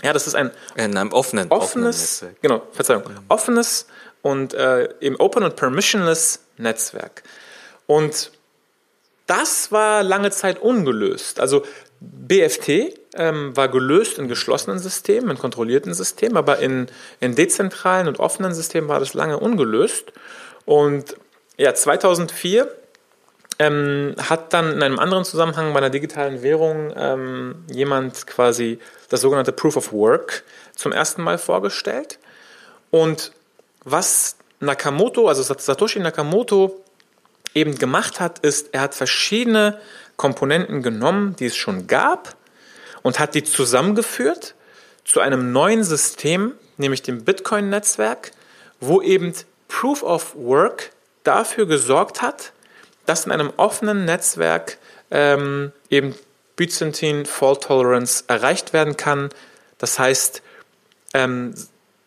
Ja, 0.02 0.12
das 0.12 0.26
ist 0.26 0.34
ein 0.34 0.50
in 0.74 0.98
einem 0.98 1.12
offenen, 1.12 1.50
offenes, 1.50 2.16
offenen 2.16 2.36
genau, 2.42 2.62
Verzeihung, 2.72 3.04
offenes 3.30 3.86
und 4.20 4.52
äh, 4.52 4.90
eben 5.00 5.16
Open 5.16 5.44
und 5.44 5.56
Permissionless 5.56 6.40
Netzwerk. 6.58 7.22
Und 7.86 8.32
das 9.30 9.70
war 9.70 10.02
lange 10.02 10.32
Zeit 10.32 10.60
ungelöst. 10.60 11.38
Also 11.38 11.62
BFT 12.00 12.98
ähm, 13.14 13.56
war 13.56 13.68
gelöst 13.68 14.18
in 14.18 14.26
geschlossenen 14.26 14.80
Systemen, 14.80 15.30
in 15.30 15.38
kontrollierten 15.38 15.94
Systemen, 15.94 16.36
aber 16.36 16.58
in, 16.58 16.88
in 17.20 17.36
dezentralen 17.36 18.08
und 18.08 18.18
offenen 18.18 18.52
Systemen 18.52 18.88
war 18.88 18.98
das 18.98 19.14
lange 19.14 19.38
ungelöst. 19.38 20.12
Und 20.64 21.14
ja, 21.56 21.72
2004 21.72 22.74
ähm, 23.60 24.16
hat 24.18 24.52
dann 24.52 24.72
in 24.72 24.82
einem 24.82 24.98
anderen 24.98 25.24
Zusammenhang 25.24 25.72
bei 25.74 25.78
einer 25.78 25.90
digitalen 25.90 26.42
Währung 26.42 26.92
ähm, 26.96 27.64
jemand 27.70 28.26
quasi 28.26 28.80
das 29.10 29.20
sogenannte 29.20 29.52
Proof 29.52 29.76
of 29.76 29.92
Work 29.92 30.42
zum 30.74 30.90
ersten 30.90 31.22
Mal 31.22 31.38
vorgestellt. 31.38 32.18
Und 32.90 33.30
was 33.84 34.38
Nakamoto, 34.58 35.28
also 35.28 35.44
Satoshi 35.44 36.00
Nakamoto 36.00 36.82
eben 37.54 37.76
gemacht 37.78 38.20
hat, 38.20 38.40
ist, 38.40 38.72
er 38.72 38.82
hat 38.82 38.94
verschiedene 38.94 39.80
Komponenten 40.16 40.82
genommen, 40.82 41.36
die 41.36 41.46
es 41.46 41.56
schon 41.56 41.86
gab, 41.86 42.36
und 43.02 43.18
hat 43.18 43.34
die 43.34 43.44
zusammengeführt 43.44 44.54
zu 45.04 45.20
einem 45.20 45.52
neuen 45.52 45.82
System, 45.84 46.52
nämlich 46.76 47.02
dem 47.02 47.24
Bitcoin-Netzwerk, 47.24 48.32
wo 48.78 49.00
eben 49.00 49.34
Proof 49.68 50.02
of 50.02 50.34
Work 50.36 50.90
dafür 51.24 51.66
gesorgt 51.66 52.22
hat, 52.22 52.52
dass 53.06 53.26
in 53.26 53.32
einem 53.32 53.52
offenen 53.56 54.04
Netzwerk 54.04 54.78
ähm, 55.10 55.72
eben 55.88 56.14
Byzantine 56.56 57.24
Fault 57.24 57.62
Tolerance 57.64 58.24
erreicht 58.26 58.72
werden 58.72 58.96
kann. 58.96 59.30
Das 59.78 59.98
heißt, 59.98 60.42
ähm, 61.14 61.54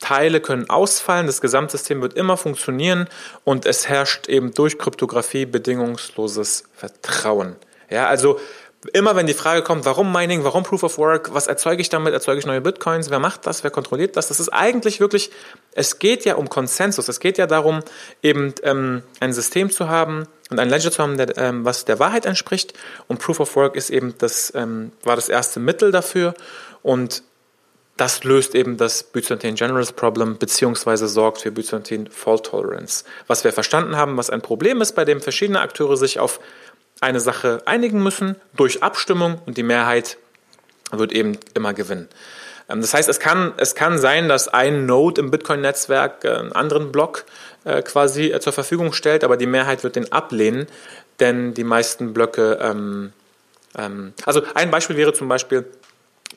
Teile 0.03 0.41
können 0.41 0.69
ausfallen, 0.69 1.27
das 1.27 1.39
Gesamtsystem 1.39 2.01
wird 2.01 2.15
immer 2.15 2.35
funktionieren 2.35 3.07
und 3.45 3.65
es 3.65 3.87
herrscht 3.87 4.27
eben 4.27 4.53
durch 4.53 4.77
Kryptographie 4.77 5.45
bedingungsloses 5.45 6.65
Vertrauen. 6.75 7.55
Ja, 7.89 8.07
also 8.07 8.37
immer 8.91 9.15
wenn 9.15 9.27
die 9.27 9.33
Frage 9.33 9.61
kommt, 9.61 9.85
warum 9.85 10.11
Mining, 10.11 10.43
warum 10.43 10.63
Proof 10.63 10.83
of 10.83 10.97
Work, 10.97 11.33
was 11.33 11.47
erzeuge 11.47 11.81
ich 11.81 11.87
damit, 11.87 12.13
erzeuge 12.13 12.39
ich 12.39 12.45
neue 12.45 12.59
Bitcoins, 12.59 13.09
wer 13.09 13.19
macht 13.19 13.47
das, 13.47 13.63
wer 13.63 13.71
kontrolliert 13.71 14.17
das, 14.17 14.27
das 14.27 14.41
ist 14.41 14.49
eigentlich 14.49 14.99
wirklich, 14.99 15.31
es 15.71 15.99
geht 15.99 16.25
ja 16.25 16.35
um 16.35 16.49
Konsensus, 16.49 17.07
es 17.07 17.21
geht 17.21 17.37
ja 17.37 17.47
darum, 17.47 17.79
eben 18.21 18.53
ähm, 18.63 19.03
ein 19.21 19.31
System 19.31 19.71
zu 19.71 19.87
haben 19.87 20.27
und 20.51 20.59
ein 20.59 20.69
Ledger 20.69 20.91
zu 20.91 21.01
haben, 21.01 21.15
der, 21.15 21.37
ähm, 21.37 21.63
was 21.63 21.85
der 21.85 21.99
Wahrheit 21.99 22.25
entspricht. 22.25 22.73
Und 23.07 23.19
Proof 23.21 23.39
of 23.39 23.55
Work 23.55 23.77
ist 23.77 23.89
eben 23.89 24.15
das, 24.17 24.51
ähm, 24.53 24.91
war 25.03 25.15
das 25.15 25.29
erste 25.29 25.61
Mittel 25.61 25.91
dafür. 25.91 26.33
Und 26.81 27.23
das 27.97 28.23
löst 28.23 28.55
eben 28.55 28.77
das 28.77 29.03
Byzantine 29.03 29.53
Generals 29.53 29.91
Problem 29.91 30.37
beziehungsweise 30.37 31.07
sorgt 31.07 31.41
für 31.41 31.51
Byzantine 31.51 32.09
Fault 32.09 32.45
Tolerance. 32.45 33.05
Was 33.27 33.43
wir 33.43 33.53
verstanden 33.53 33.95
haben, 33.95 34.17
was 34.17 34.29
ein 34.29 34.41
Problem 34.41 34.81
ist, 34.81 34.93
bei 34.93 35.05
dem 35.05 35.21
verschiedene 35.21 35.61
Akteure 35.61 35.95
sich 35.95 36.19
auf 36.19 36.39
eine 37.01 37.19
Sache 37.19 37.61
einigen 37.65 38.01
müssen 38.01 38.35
durch 38.55 38.81
Abstimmung 38.81 39.41
und 39.45 39.57
die 39.57 39.63
Mehrheit 39.63 40.17
wird 40.91 41.11
eben 41.11 41.37
immer 41.53 41.73
gewinnen. 41.73 42.07
Ähm, 42.69 42.81
das 42.81 42.93
heißt, 42.93 43.09
es 43.09 43.19
kann, 43.19 43.53
es 43.57 43.75
kann 43.75 43.99
sein, 43.99 44.27
dass 44.27 44.47
ein 44.47 44.85
Node 44.85 45.21
im 45.21 45.31
Bitcoin-Netzwerk 45.31 46.23
äh, 46.23 46.29
einen 46.29 46.51
anderen 46.51 46.91
Block 46.91 47.25
äh, 47.63 47.81
quasi 47.81 48.31
äh, 48.31 48.39
zur 48.39 48.53
Verfügung 48.53 48.93
stellt, 48.93 49.23
aber 49.23 49.37
die 49.37 49.45
Mehrheit 49.45 49.83
wird 49.83 49.95
den 49.95 50.11
ablehnen, 50.11 50.67
denn 51.19 51.53
die 51.53 51.63
meisten 51.63 52.13
Blöcke, 52.13 52.59
ähm, 52.61 53.13
ähm, 53.77 54.13
also 54.25 54.41
ein 54.55 54.71
Beispiel 54.71 54.97
wäre 54.97 55.13
zum 55.13 55.27
Beispiel, 55.27 55.65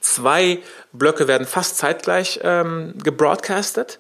Zwei 0.07 0.63
Blöcke 0.93 1.27
werden 1.27 1.49
fast 1.49 1.79
zeitgleich 1.79 2.39
ähm, 2.45 2.95
gebroadcastet. 3.03 3.99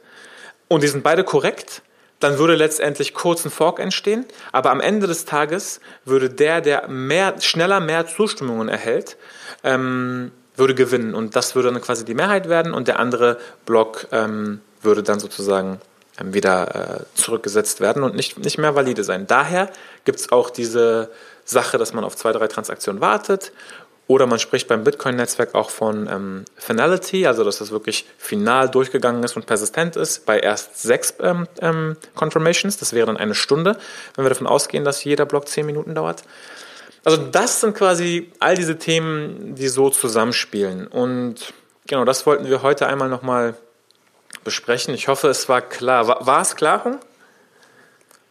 Und 0.68 0.84
die 0.84 0.86
sind 0.86 1.02
beide 1.02 1.24
korrekt. 1.24 1.82
Dann 2.20 2.38
würde 2.38 2.54
letztendlich 2.54 3.12
kurz 3.12 3.44
ein 3.44 3.50
Fork 3.50 3.80
entstehen, 3.80 4.24
aber 4.52 4.70
am 4.70 4.80
Ende 4.80 5.08
des 5.08 5.24
Tages 5.24 5.80
würde 6.04 6.30
der, 6.30 6.60
der 6.60 6.88
mehr, 6.88 7.40
schneller 7.40 7.80
mehr 7.80 8.06
Zustimmungen 8.06 8.68
erhält, 8.68 9.16
ähm, 9.64 10.30
würde 10.54 10.76
gewinnen. 10.76 11.12
Und 11.12 11.34
das 11.34 11.56
würde 11.56 11.72
dann 11.72 11.82
quasi 11.82 12.04
die 12.04 12.14
Mehrheit 12.14 12.48
werden. 12.48 12.72
Und 12.72 12.86
der 12.86 13.00
andere 13.00 13.38
Block 13.66 14.06
ähm, 14.12 14.60
würde 14.82 15.02
dann 15.02 15.18
sozusagen 15.18 15.80
ähm, 16.20 16.32
wieder 16.32 17.00
äh, 17.00 17.18
zurückgesetzt 17.18 17.80
werden 17.80 18.04
und 18.04 18.14
nicht, 18.14 18.38
nicht 18.38 18.58
mehr 18.58 18.76
valide 18.76 19.02
sein. 19.02 19.26
Daher 19.26 19.70
gibt 20.04 20.20
es 20.20 20.30
auch 20.30 20.50
diese 20.50 21.10
Sache, 21.44 21.78
dass 21.78 21.92
man 21.92 22.04
auf 22.04 22.16
zwei, 22.16 22.32
drei 22.32 22.46
Transaktionen 22.46 23.00
wartet 23.00 23.52
oder 24.08 24.26
man 24.26 24.38
spricht 24.38 24.68
beim 24.68 24.84
Bitcoin-Netzwerk 24.84 25.54
auch 25.54 25.70
von 25.70 26.08
ähm, 26.08 26.44
Finality, 26.56 27.26
also 27.26 27.42
dass 27.42 27.58
das 27.58 27.72
wirklich 27.72 28.06
final 28.18 28.68
durchgegangen 28.68 29.22
ist 29.24 29.36
und 29.36 29.46
persistent 29.46 29.96
ist, 29.96 30.26
bei 30.26 30.38
erst 30.38 30.80
sechs 30.80 31.14
ähm, 31.20 31.48
ähm, 31.60 31.96
Confirmations. 32.14 32.76
Das 32.76 32.92
wäre 32.92 33.06
dann 33.06 33.16
eine 33.16 33.34
Stunde, 33.34 33.78
wenn 34.14 34.24
wir 34.24 34.28
davon 34.28 34.46
ausgehen, 34.46 34.84
dass 34.84 35.02
jeder 35.02 35.26
Block 35.26 35.48
zehn 35.48 35.66
Minuten 35.66 35.94
dauert. 35.94 36.22
Also 37.04 37.18
das 37.18 37.60
sind 37.60 37.76
quasi 37.76 38.32
all 38.38 38.56
diese 38.56 38.78
Themen, 38.78 39.54
die 39.54 39.68
so 39.68 39.90
zusammenspielen. 39.90 40.86
Und 40.86 41.52
genau, 41.86 42.04
das 42.04 42.26
wollten 42.26 42.48
wir 42.48 42.62
heute 42.62 42.86
einmal 42.86 43.08
nochmal 43.08 43.54
besprechen. 44.44 44.94
Ich 44.94 45.08
hoffe, 45.08 45.28
es 45.28 45.48
war 45.48 45.62
klar. 45.62 46.06
War, 46.06 46.26
war 46.26 46.42
es 46.42 46.54
klar, 46.54 46.84
Hung? 46.84 47.00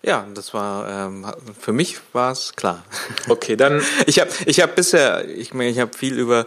Ja, 0.05 0.27
das 0.35 0.53
war 0.53 1.07
ähm, 1.07 1.25
für 1.59 1.73
mich 1.73 1.97
war 2.13 2.31
es 2.31 2.53
klar. 2.55 2.83
Okay, 3.27 3.55
dann 3.55 3.81
ich 4.05 4.19
habe 4.19 4.29
ich 4.45 4.61
habe 4.61 4.71
bisher 4.73 5.27
ich 5.27 5.53
meine 5.53 5.71
ich 5.71 5.79
habe 5.79 5.97
viel 5.97 6.19
über 6.19 6.45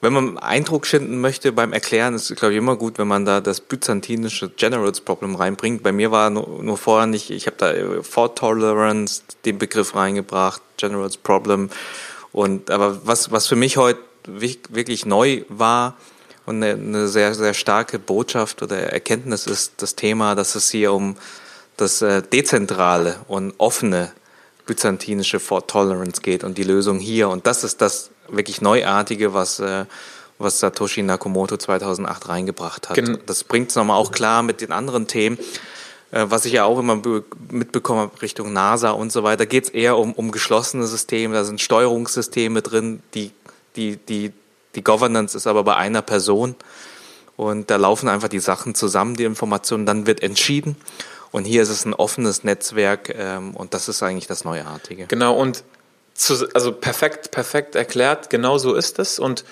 wenn 0.00 0.12
man 0.12 0.38
Eindruck 0.38 0.86
schinden 0.86 1.20
möchte 1.20 1.50
beim 1.50 1.72
Erklären, 1.72 2.14
ist 2.14 2.34
glaube 2.36 2.52
ich 2.52 2.58
immer 2.58 2.76
gut, 2.76 2.98
wenn 2.98 3.08
man 3.08 3.24
da 3.24 3.40
das 3.40 3.60
byzantinische 3.60 4.50
Generals 4.50 5.00
Problem 5.00 5.34
reinbringt. 5.34 5.82
Bei 5.82 5.92
mir 5.92 6.10
war 6.10 6.28
nur, 6.28 6.62
nur 6.62 6.76
vorher 6.76 7.06
nicht, 7.06 7.30
ich 7.30 7.46
habe 7.46 7.56
da 7.58 7.72
äh, 7.72 8.02
Fault 8.02 8.36
Tolerance 8.36 9.22
den 9.44 9.58
Begriff 9.58 9.96
reingebracht, 9.96 10.62
Generals 10.76 11.16
Problem. 11.16 11.70
Und 12.30 12.70
aber 12.70 13.04
was 13.04 13.32
was 13.32 13.48
für 13.48 13.56
mich 13.56 13.76
heute 13.76 14.00
wirklich 14.26 15.04
neu 15.04 15.42
war 15.48 15.96
und 16.46 16.62
eine, 16.62 16.74
eine 16.74 17.08
sehr 17.08 17.34
sehr 17.34 17.54
starke 17.54 17.98
Botschaft 17.98 18.62
oder 18.62 18.76
Erkenntnis 18.76 19.48
ist 19.48 19.82
das 19.82 19.96
Thema, 19.96 20.36
dass 20.36 20.54
es 20.54 20.70
hier 20.70 20.92
um 20.92 21.16
das 21.76 22.02
äh, 22.02 22.22
dezentrale 22.22 23.16
und 23.28 23.54
offene 23.58 24.12
byzantinische 24.66 25.40
Fault 25.40 25.68
Tolerance 25.68 26.22
geht 26.22 26.44
und 26.44 26.56
die 26.58 26.62
Lösung 26.62 26.98
hier. 26.98 27.28
Und 27.28 27.46
das 27.46 27.64
ist 27.64 27.80
das 27.80 28.10
wirklich 28.28 28.60
Neuartige, 28.60 29.34
was, 29.34 29.60
äh, 29.60 29.84
was 30.38 30.60
Satoshi 30.60 31.02
Nakamoto 31.02 31.56
2008 31.56 32.28
reingebracht 32.28 32.88
hat. 32.88 32.96
Gen 32.96 33.18
das 33.26 33.44
bringt 33.44 33.70
es 33.70 33.76
nochmal 33.76 33.98
auch 33.98 34.12
klar 34.12 34.42
mit 34.42 34.60
den 34.60 34.72
anderen 34.72 35.06
Themen. 35.06 35.38
Äh, 36.10 36.26
was 36.28 36.44
ich 36.44 36.52
ja 36.52 36.64
auch 36.64 36.78
immer 36.78 37.00
mitbekomme 37.50 38.10
Richtung 38.22 38.52
NASA 38.52 38.90
und 38.90 39.12
so 39.12 39.22
weiter, 39.22 39.46
geht 39.46 39.64
es 39.64 39.70
eher 39.70 39.98
um, 39.98 40.12
um 40.12 40.30
geschlossene 40.30 40.86
Systeme. 40.86 41.34
Da 41.34 41.44
sind 41.44 41.60
Steuerungssysteme 41.60 42.62
drin, 42.62 43.02
die, 43.14 43.32
die, 43.76 43.96
die, 43.96 44.32
die 44.74 44.84
Governance 44.84 45.36
ist 45.36 45.46
aber 45.46 45.64
bei 45.64 45.76
einer 45.76 46.02
Person. 46.02 46.54
Und 47.36 47.68
da 47.68 47.76
laufen 47.76 48.08
einfach 48.08 48.28
die 48.28 48.38
Sachen 48.38 48.76
zusammen, 48.76 49.16
die 49.16 49.24
Informationen, 49.24 49.86
dann 49.86 50.06
wird 50.06 50.22
entschieden. 50.22 50.76
Und 51.34 51.46
hier 51.46 51.62
ist 51.62 51.68
es 51.68 51.84
ein 51.84 51.94
offenes 51.94 52.44
Netzwerk 52.44 53.12
ähm, 53.12 53.56
und 53.56 53.74
das 53.74 53.88
ist 53.88 54.04
eigentlich 54.04 54.28
das 54.28 54.44
Neuartige. 54.44 55.06
Genau, 55.08 55.34
und 55.34 55.64
zu, 56.14 56.48
also 56.54 56.70
perfekt, 56.70 57.32
perfekt 57.32 57.74
erklärt, 57.74 58.30
genau 58.30 58.56
so 58.56 58.72
ist 58.74 59.00
es. 59.00 59.18
Und 59.18 59.44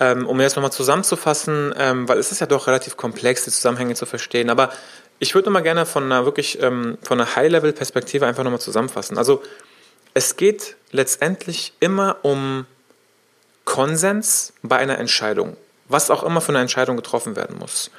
ähm, 0.00 0.26
um 0.26 0.40
jetzt 0.40 0.56
nochmal 0.56 0.72
zusammenzufassen, 0.72 1.72
ähm, 1.78 2.08
weil 2.08 2.18
es 2.18 2.32
ist 2.32 2.40
ja 2.40 2.48
doch 2.48 2.66
relativ 2.66 2.96
komplex, 2.96 3.44
die 3.44 3.52
Zusammenhänge 3.52 3.94
zu 3.94 4.04
verstehen, 4.04 4.50
aber 4.50 4.72
ich 5.20 5.32
würde 5.36 5.46
nochmal 5.48 5.62
gerne 5.62 5.86
von 5.86 6.02
einer 6.02 6.24
wirklich, 6.24 6.60
ähm, 6.60 6.98
von 7.02 7.20
einer 7.20 7.36
High-Level-Perspektive 7.36 8.26
einfach 8.26 8.42
nochmal 8.42 8.60
zusammenfassen. 8.60 9.16
Also 9.16 9.44
es 10.12 10.36
geht 10.36 10.74
letztendlich 10.90 11.72
immer 11.78 12.16
um 12.22 12.66
Konsens 13.64 14.54
bei 14.62 14.78
einer 14.78 14.98
Entscheidung, 14.98 15.56
was 15.86 16.10
auch 16.10 16.24
immer 16.24 16.40
von 16.40 16.56
einer 16.56 16.62
Entscheidung 16.62 16.96
getroffen 16.96 17.36
werden 17.36 17.58
muss. 17.60 17.92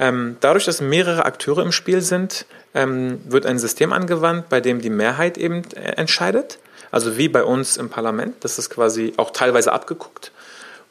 Ähm, 0.00 0.38
dadurch, 0.40 0.64
dass 0.64 0.80
mehrere 0.80 1.26
Akteure 1.26 1.62
im 1.62 1.72
Spiel 1.72 2.00
sind, 2.00 2.46
ähm, 2.74 3.20
wird 3.26 3.44
ein 3.44 3.58
System 3.58 3.92
angewandt, 3.92 4.48
bei 4.48 4.62
dem 4.62 4.80
die 4.80 4.88
Mehrheit 4.88 5.36
eben 5.36 5.62
äh, 5.74 5.92
entscheidet. 5.96 6.58
Also 6.90 7.18
wie 7.18 7.28
bei 7.28 7.44
uns 7.44 7.76
im 7.76 7.90
Parlament. 7.90 8.36
Das 8.40 8.58
ist 8.58 8.70
quasi 8.70 9.12
auch 9.18 9.30
teilweise 9.30 9.72
abgeguckt. 9.72 10.32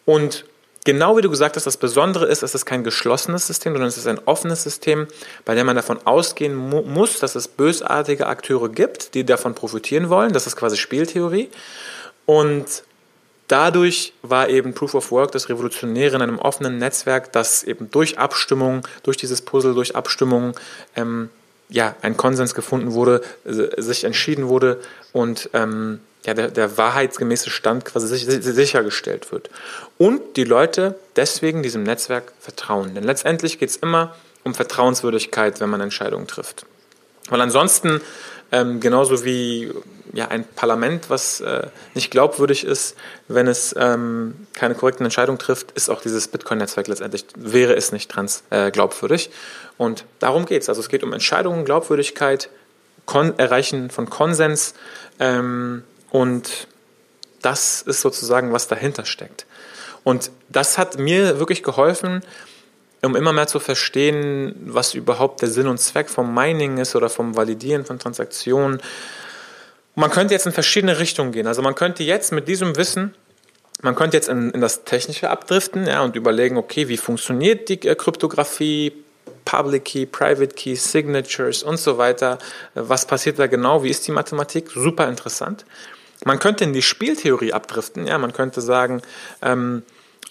Und 0.05 0.45
genau 0.85 1.17
wie 1.17 1.23
du 1.23 1.29
gesagt 1.31 1.55
hast, 1.55 1.65
das 1.65 1.77
Besondere 1.77 2.27
ist, 2.27 2.43
es 2.43 2.53
ist 2.53 2.65
kein 2.67 2.83
geschlossenes 2.83 3.47
System, 3.47 3.73
sondern 3.73 3.89
es 3.89 3.97
ist 3.97 4.07
ein 4.07 4.19
offenes 4.25 4.61
System, 4.61 5.07
bei 5.43 5.55
dem 5.55 5.65
man 5.65 5.75
davon 5.75 5.99
ausgehen 6.05 6.55
mu 6.55 6.83
muss, 6.83 7.19
dass 7.19 7.33
es 7.33 7.47
bösartige 7.47 8.27
Akteure 8.27 8.69
gibt, 8.69 9.15
die 9.15 9.25
davon 9.25 9.55
profitieren 9.55 10.09
wollen. 10.09 10.33
Das 10.33 10.45
ist 10.45 10.55
quasi 10.55 10.77
Spieltheorie. 10.77 11.49
Und 12.27 12.83
Dadurch 13.49 14.13
war 14.21 14.47
eben 14.47 14.75
Proof 14.75 14.93
of 14.93 15.11
Work 15.11 15.31
das 15.31 15.49
Revolutionäre 15.49 16.15
in 16.15 16.21
einem 16.21 16.37
offenen 16.37 16.77
Netzwerk, 16.77 17.33
das 17.33 17.63
eben 17.63 17.89
durch 17.89 18.19
Abstimmung, 18.19 18.83
durch 19.01 19.17
dieses 19.17 19.41
Puzzle, 19.41 19.73
durch 19.73 19.95
Abstimmung, 19.95 20.53
ähm, 20.95 21.29
ja, 21.67 21.95
ein 22.03 22.15
Konsens 22.15 22.53
gefunden 22.53 22.93
wurde, 22.93 23.21
sich 23.43 24.03
entschieden 24.03 24.49
wurde 24.49 24.79
und 25.13 25.49
ähm, 25.53 25.99
ja, 26.27 26.35
der, 26.35 26.49
der 26.49 26.77
wahrheitsgemäße 26.77 27.49
Stand 27.49 27.85
quasi 27.85 28.07
sichergestellt 28.17 29.31
wird. 29.31 29.49
Und 29.97 30.37
die 30.37 30.43
Leute 30.43 30.99
deswegen 31.15 31.63
diesem 31.63 31.81
Netzwerk 31.81 32.33
vertrauen. 32.39 32.93
Denn 32.93 33.03
letztendlich 33.03 33.57
geht 33.57 33.69
es 33.69 33.77
immer 33.77 34.15
um 34.43 34.53
Vertrauenswürdigkeit, 34.53 35.59
wenn 35.59 35.69
man 35.71 35.81
Entscheidungen 35.81 36.27
trifft. 36.27 36.67
Weil 37.29 37.41
ansonsten, 37.41 38.01
ähm, 38.51 38.79
genauso 38.79 39.25
wie 39.25 39.71
ja, 40.13 40.27
ein 40.27 40.43
Parlament, 40.43 41.09
was 41.09 41.41
äh, 41.41 41.67
nicht 41.93 42.11
glaubwürdig 42.11 42.63
ist, 42.63 42.95
wenn 43.27 43.47
es 43.47 43.75
ähm, 43.77 44.47
keine 44.53 44.75
korrekten 44.75 45.05
Entscheidungen 45.05 45.39
trifft, 45.39 45.71
ist 45.71 45.89
auch 45.89 46.01
dieses 46.01 46.27
Bitcoin-Netzwerk 46.27 46.87
letztendlich, 46.87 47.25
wäre 47.35 47.75
es 47.75 47.91
nicht 47.91 48.09
trans, 48.09 48.43
äh, 48.49 48.71
glaubwürdig. 48.71 49.29
Und 49.77 50.05
darum 50.19 50.45
geht 50.45 50.63
es. 50.63 50.69
Also 50.69 50.81
es 50.81 50.89
geht 50.89 51.03
um 51.03 51.13
Entscheidungen, 51.13 51.65
Glaubwürdigkeit, 51.65 52.49
Kon 53.05 53.37
Erreichen 53.37 53.89
von 53.89 54.09
Konsens 54.09 54.73
ähm, 55.19 55.83
und 56.11 56.67
das 57.41 57.81
ist 57.81 58.01
sozusagen, 58.01 58.51
was 58.51 58.67
dahinter 58.67 59.05
steckt. 59.05 59.45
Und 60.03 60.31
das 60.49 60.77
hat 60.77 60.97
mir 60.97 61.39
wirklich 61.39 61.63
geholfen, 61.63 62.21
um 63.01 63.15
immer 63.15 63.34
mehr 63.34 63.47
zu 63.47 63.60
verstehen, 63.60 64.55
was 64.65 64.93
überhaupt 64.93 65.41
der 65.41 65.49
Sinn 65.49 65.67
und 65.67 65.79
Zweck 65.79 66.10
vom 66.10 66.34
Mining 66.34 66.77
ist 66.77 66.95
oder 66.95 67.10
vom 67.10 67.36
Validieren 67.36 67.86
von 67.86 67.99
Transaktionen. 67.99 68.81
Man 69.95 70.12
könnte 70.12 70.34
jetzt 70.34 70.45
in 70.45 70.52
verschiedene 70.52 70.99
Richtungen 70.99 71.32
gehen. 71.32 71.47
Also 71.47 71.62
man 71.62 71.75
könnte 71.75 72.04
jetzt 72.04 72.32
mit 72.32 72.47
diesem 72.47 72.78
Wissen, 72.78 73.13
man 73.82 73.95
könnte 73.95 74.17
jetzt 74.17 74.30
in, 74.30 74.52
in 74.52 74.62
das 74.62 74.84
Technische 74.84 75.30
abdriften 75.30 75.88
ja, 75.88 76.02
und 76.02 76.15
überlegen, 76.15 76.58
okay, 76.58 76.88
wie 76.88 76.97
funktioniert 76.97 77.69
die 77.69 77.88
äh, 77.88 77.95
Kryptographie, 77.95 78.93
Public 79.45 79.86
Key, 79.86 80.06
Private 80.06 80.54
Key, 80.54 80.75
Signatures 80.75 81.63
und 81.63 81.78
so 81.78 81.97
weiter. 81.97 82.38
Was 82.75 83.08
passiert 83.08 83.39
da 83.39 83.47
genau? 83.47 83.84
Wie 83.84 83.89
ist 83.89 84.08
die 84.08 84.12
Mathematik? 84.12 84.69
Super 84.71 85.08
interessant. 85.08 85.65
Man 86.25 86.39
könnte 86.39 86.65
in 86.65 86.73
die 86.73 86.82
Spieltheorie 86.82 87.54
abdriften. 87.54 88.06
Ja, 88.06 88.17
man 88.17 88.34
könnte 88.34 88.62
sagen, 88.62 89.02
ähm, 89.41 89.84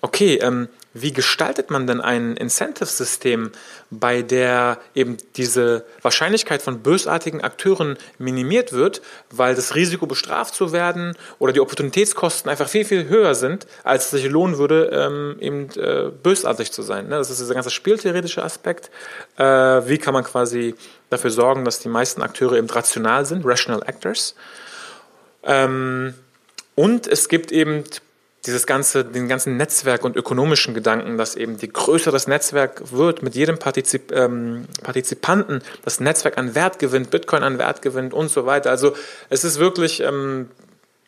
okay, 0.02 0.36
ähm, 0.36 0.68
wie 1.02 1.12
gestaltet 1.12 1.70
man 1.70 1.86
denn 1.86 2.00
ein 2.00 2.36
Incentive-System, 2.36 3.50
bei 3.90 4.22
der 4.22 4.78
eben 4.94 5.16
diese 5.36 5.84
Wahrscheinlichkeit 6.02 6.62
von 6.62 6.82
bösartigen 6.82 7.40
Akteuren 7.40 7.96
minimiert 8.18 8.72
wird, 8.72 9.02
weil 9.30 9.54
das 9.54 9.74
Risiko 9.74 10.06
bestraft 10.06 10.54
zu 10.54 10.72
werden 10.72 11.16
oder 11.38 11.52
die 11.52 11.60
Opportunitätskosten 11.60 12.50
einfach 12.50 12.68
viel, 12.68 12.84
viel 12.84 13.08
höher 13.08 13.34
sind, 13.34 13.66
als 13.84 14.06
es 14.06 14.10
sich 14.10 14.30
lohnen 14.30 14.58
würde, 14.58 14.90
ähm, 14.92 15.36
eben 15.40 15.70
äh, 15.78 16.10
bösartig 16.10 16.72
zu 16.72 16.82
sein. 16.82 17.08
Ne? 17.08 17.16
Das 17.16 17.30
ist 17.30 17.40
dieser 17.40 17.54
ganze 17.54 17.70
spieltheoretische 17.70 18.42
Aspekt. 18.42 18.90
Äh, 19.36 19.44
wie 19.44 19.98
kann 19.98 20.14
man 20.14 20.24
quasi 20.24 20.74
dafür 21.10 21.30
sorgen, 21.30 21.64
dass 21.64 21.78
die 21.78 21.88
meisten 21.88 22.22
Akteure 22.22 22.54
eben 22.54 22.68
rational 22.68 23.24
sind, 23.24 23.44
rational 23.44 23.82
actors. 23.86 24.34
Ähm, 25.42 26.14
und 26.74 27.06
es 27.06 27.28
gibt 27.28 27.50
eben 27.50 27.84
dieses 28.46 28.66
ganze, 28.66 29.04
den 29.04 29.28
ganzen 29.28 29.56
Netzwerk 29.56 30.04
und 30.04 30.16
ökonomischen 30.16 30.74
Gedanken, 30.74 31.18
dass 31.18 31.34
eben 31.34 31.56
je 31.56 31.68
größer 31.68 32.12
das 32.12 32.28
Netzwerk 32.28 32.92
wird, 32.92 33.22
mit 33.22 33.34
jedem 33.34 33.58
Partizip, 33.58 34.12
ähm, 34.12 34.66
Partizipanten 34.82 35.62
das 35.84 36.00
Netzwerk 36.00 36.38
an 36.38 36.54
Wert 36.54 36.78
gewinnt, 36.78 37.10
Bitcoin 37.10 37.42
an 37.42 37.58
Wert 37.58 37.82
gewinnt 37.82 38.14
und 38.14 38.28
so 38.28 38.46
weiter. 38.46 38.70
Also 38.70 38.94
es 39.28 39.44
ist 39.44 39.58
wirklich 39.58 40.00
ähm, 40.00 40.50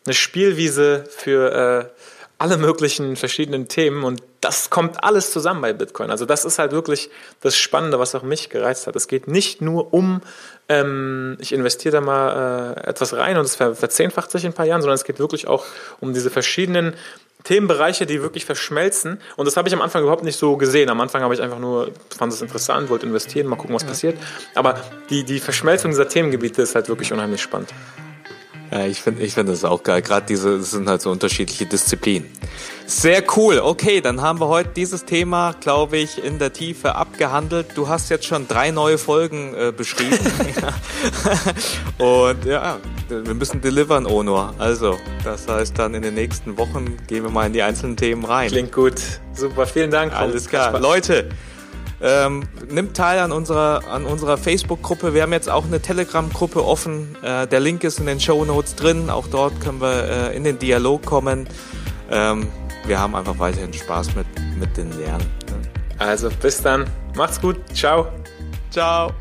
eine 0.05 0.15
Spielwiese 0.15 1.05
für 1.09 1.91
äh, 1.93 2.01
alle 2.41 2.57
möglichen 2.57 3.17
verschiedenen 3.17 3.69
Themen 3.69 4.03
und 4.03 4.23
das 4.41 4.71
kommt 4.71 5.05
alles 5.05 5.31
zusammen 5.31 5.61
bei 5.61 5.75
Bitcoin. 5.75 6.11
Also 6.11 6.25
das 6.25 6.47
ist 6.47 6.59
halt 6.59 6.73
wirklich 6.73 7.11
das 7.43 7.55
Spannende, 7.55 7.99
was 7.99 8.15
auch 8.15 8.23
mich 8.23 8.49
gereizt 8.49 8.87
hat. 8.87 8.97
Es 8.97 9.09
geht 9.09 9.29
nicht 9.29 9.61
nur 9.61 9.93
um, 9.93 10.23
ähm, 10.71 11.37
ich 11.39 11.53
investiere 11.53 11.93
da 11.93 12.01
mal 12.01 12.77
äh, 12.79 12.89
etwas 12.89 13.13
rein 13.13 13.37
und 13.37 13.45
es 13.45 13.57
verzehnfacht 13.57 14.31
sich 14.31 14.45
in 14.45 14.53
ein 14.53 14.55
paar 14.55 14.65
Jahren, 14.65 14.81
sondern 14.81 14.95
es 14.95 15.05
geht 15.05 15.19
wirklich 15.19 15.49
auch 15.49 15.67
um 16.01 16.15
diese 16.15 16.31
verschiedenen 16.31 16.95
Themenbereiche, 17.45 18.07
die 18.07 18.23
wirklich 18.23 18.47
verschmelzen. 18.47 19.21
Und 19.37 19.45
das 19.45 19.59
habe 19.59 19.69
ich 19.69 19.75
am 19.75 19.83
Anfang 19.83 20.01
überhaupt 20.03 20.25
nicht 20.25 20.39
so 20.39 20.57
gesehen. 20.57 20.89
Am 20.89 21.01
Anfang 21.03 21.21
habe 21.21 21.35
ich 21.35 21.43
einfach 21.43 21.59
nur, 21.59 21.91
fand 22.17 22.33
es 22.33 22.41
interessant, 22.41 22.89
wollte 22.89 23.05
investieren, 23.05 23.49
mal 23.49 23.57
gucken, 23.57 23.75
was 23.75 23.85
passiert. 23.85 24.17
Aber 24.55 24.81
die, 25.11 25.25
die 25.25 25.41
Verschmelzung 25.41 25.91
dieser 25.91 26.09
Themengebiete 26.09 26.63
ist 26.63 26.75
halt 26.75 26.89
wirklich 26.89 27.13
unheimlich 27.13 27.43
spannend. 27.43 27.69
Ja, 28.71 28.87
ich 28.87 29.03
finde 29.03 29.23
ich 29.23 29.35
finde 29.35 29.53
das 29.53 29.65
auch 29.65 29.83
geil. 29.83 30.01
Gerade 30.01 30.27
diese, 30.27 30.59
das 30.59 30.71
sind 30.71 30.89
halt 30.89 31.03
so 31.03 31.11
unterschiedliche 31.11 31.67
Disziplinen. 31.67 32.31
Sehr 32.87 33.23
cool. 33.37 33.61
Okay, 33.61 34.01
dann 34.01 34.21
haben 34.21 34.41
wir 34.41 34.49
heute 34.49 34.71
dieses 34.75 35.05
Thema, 35.05 35.55
glaube 35.61 35.97
ich, 35.99 36.23
in 36.23 36.39
der 36.39 36.53
Tiefe 36.53 36.95
abgehandelt. 36.97 37.69
Du 37.75 37.89
hast 37.89 38.11
jetzt 38.11 38.27
schon 38.27 38.49
drei 38.49 38.73
neue 38.73 38.99
Folgen 38.99 39.55
äh, 39.55 39.73
beschrieben. 39.77 40.19
Und 41.99 42.45
ja, 42.45 42.79
wir 43.09 43.35
müssen 43.35 43.61
delivern, 43.61 44.07
Onor. 44.07 44.55
Also, 44.59 44.99
das 45.25 45.47
heißt 45.47 45.79
dann 45.79 45.95
in 45.95 46.03
den 46.03 46.15
nächsten 46.15 46.59
Wochen 46.59 46.97
gehen 47.07 47.23
wir 47.23 47.31
mal 47.31 47.47
in 47.47 47.53
die 47.53 47.63
einzelnen 47.63 47.97
Themen 47.97 48.25
rein. 48.25 48.51
Klingt 48.51 48.73
gut. 48.73 49.01
Super, 49.35 49.67
vielen 49.67 49.91
Dank. 49.91 50.13
Alles 50.13 50.49
klar. 50.49 50.79
Leute, 50.81 51.29
ähm, 52.03 52.45
nimmt 52.69 52.97
teil 52.97 53.19
an 53.19 53.33
unserer, 53.33 53.87
an 53.89 54.07
unserer 54.07 54.39
Facebook-Gruppe. 54.39 55.15
Wir 55.15 55.23
haben 55.23 55.33
jetzt 55.33 55.51
auch 55.51 55.67
eine 55.67 55.81
Telegram-Gruppe 55.81 56.65
offen. 56.65 57.17
Äh, 57.23 57.47
der 57.47 57.61
Link 57.61 57.85
ist 57.85 57.99
in 57.99 58.07
den 58.07 58.21
Show 58.21 58.45
Notes 58.45 58.75
drin. 58.75 59.11
Auch 59.11 59.27
dort 59.27 59.61
können 59.61 59.81
wir 59.81 60.31
äh, 60.33 60.37
in 60.37 60.45
den 60.45 60.59
Dialog 60.59 61.05
kommen. 61.05 61.47
Ähm, 62.11 62.49
wir 62.87 62.99
haben 62.99 63.15
einfach 63.15 63.39
weiterhin 63.39 63.73
Spaß 63.73 64.15
mit, 64.17 64.27
mit 64.59 64.77
den 64.77 64.99
Lernen. 64.99 65.27
Also 65.99 66.31
bis 66.41 66.63
dann. 66.63 66.87
Macht's 67.15 67.41
gut. 67.41 67.57
Ciao. 67.75 68.07
Ciao. 68.71 69.13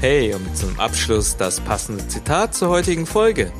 Hey, 0.00 0.32
und 0.32 0.56
zum 0.56 0.78
Abschluss 0.78 1.36
das 1.36 1.58
passende 1.58 2.06
Zitat 2.06 2.54
zur 2.54 2.68
heutigen 2.68 3.04
Folge. 3.04 3.50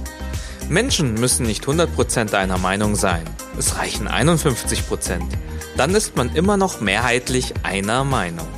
Menschen 0.69 1.15
müssen 1.15 1.47
nicht 1.47 1.65
100% 1.65 2.35
einer 2.35 2.59
Meinung 2.59 2.95
sein. 2.95 3.25
Es 3.59 3.79
reichen 3.79 4.07
51%. 4.07 5.21
Dann 5.79 5.95
ist 5.95 6.15
man 6.17 6.35
immer 6.35 6.59
noch 6.59 6.81
mehrheitlich 6.81 7.55
einer 7.63 8.05
Meinung. 8.05 8.49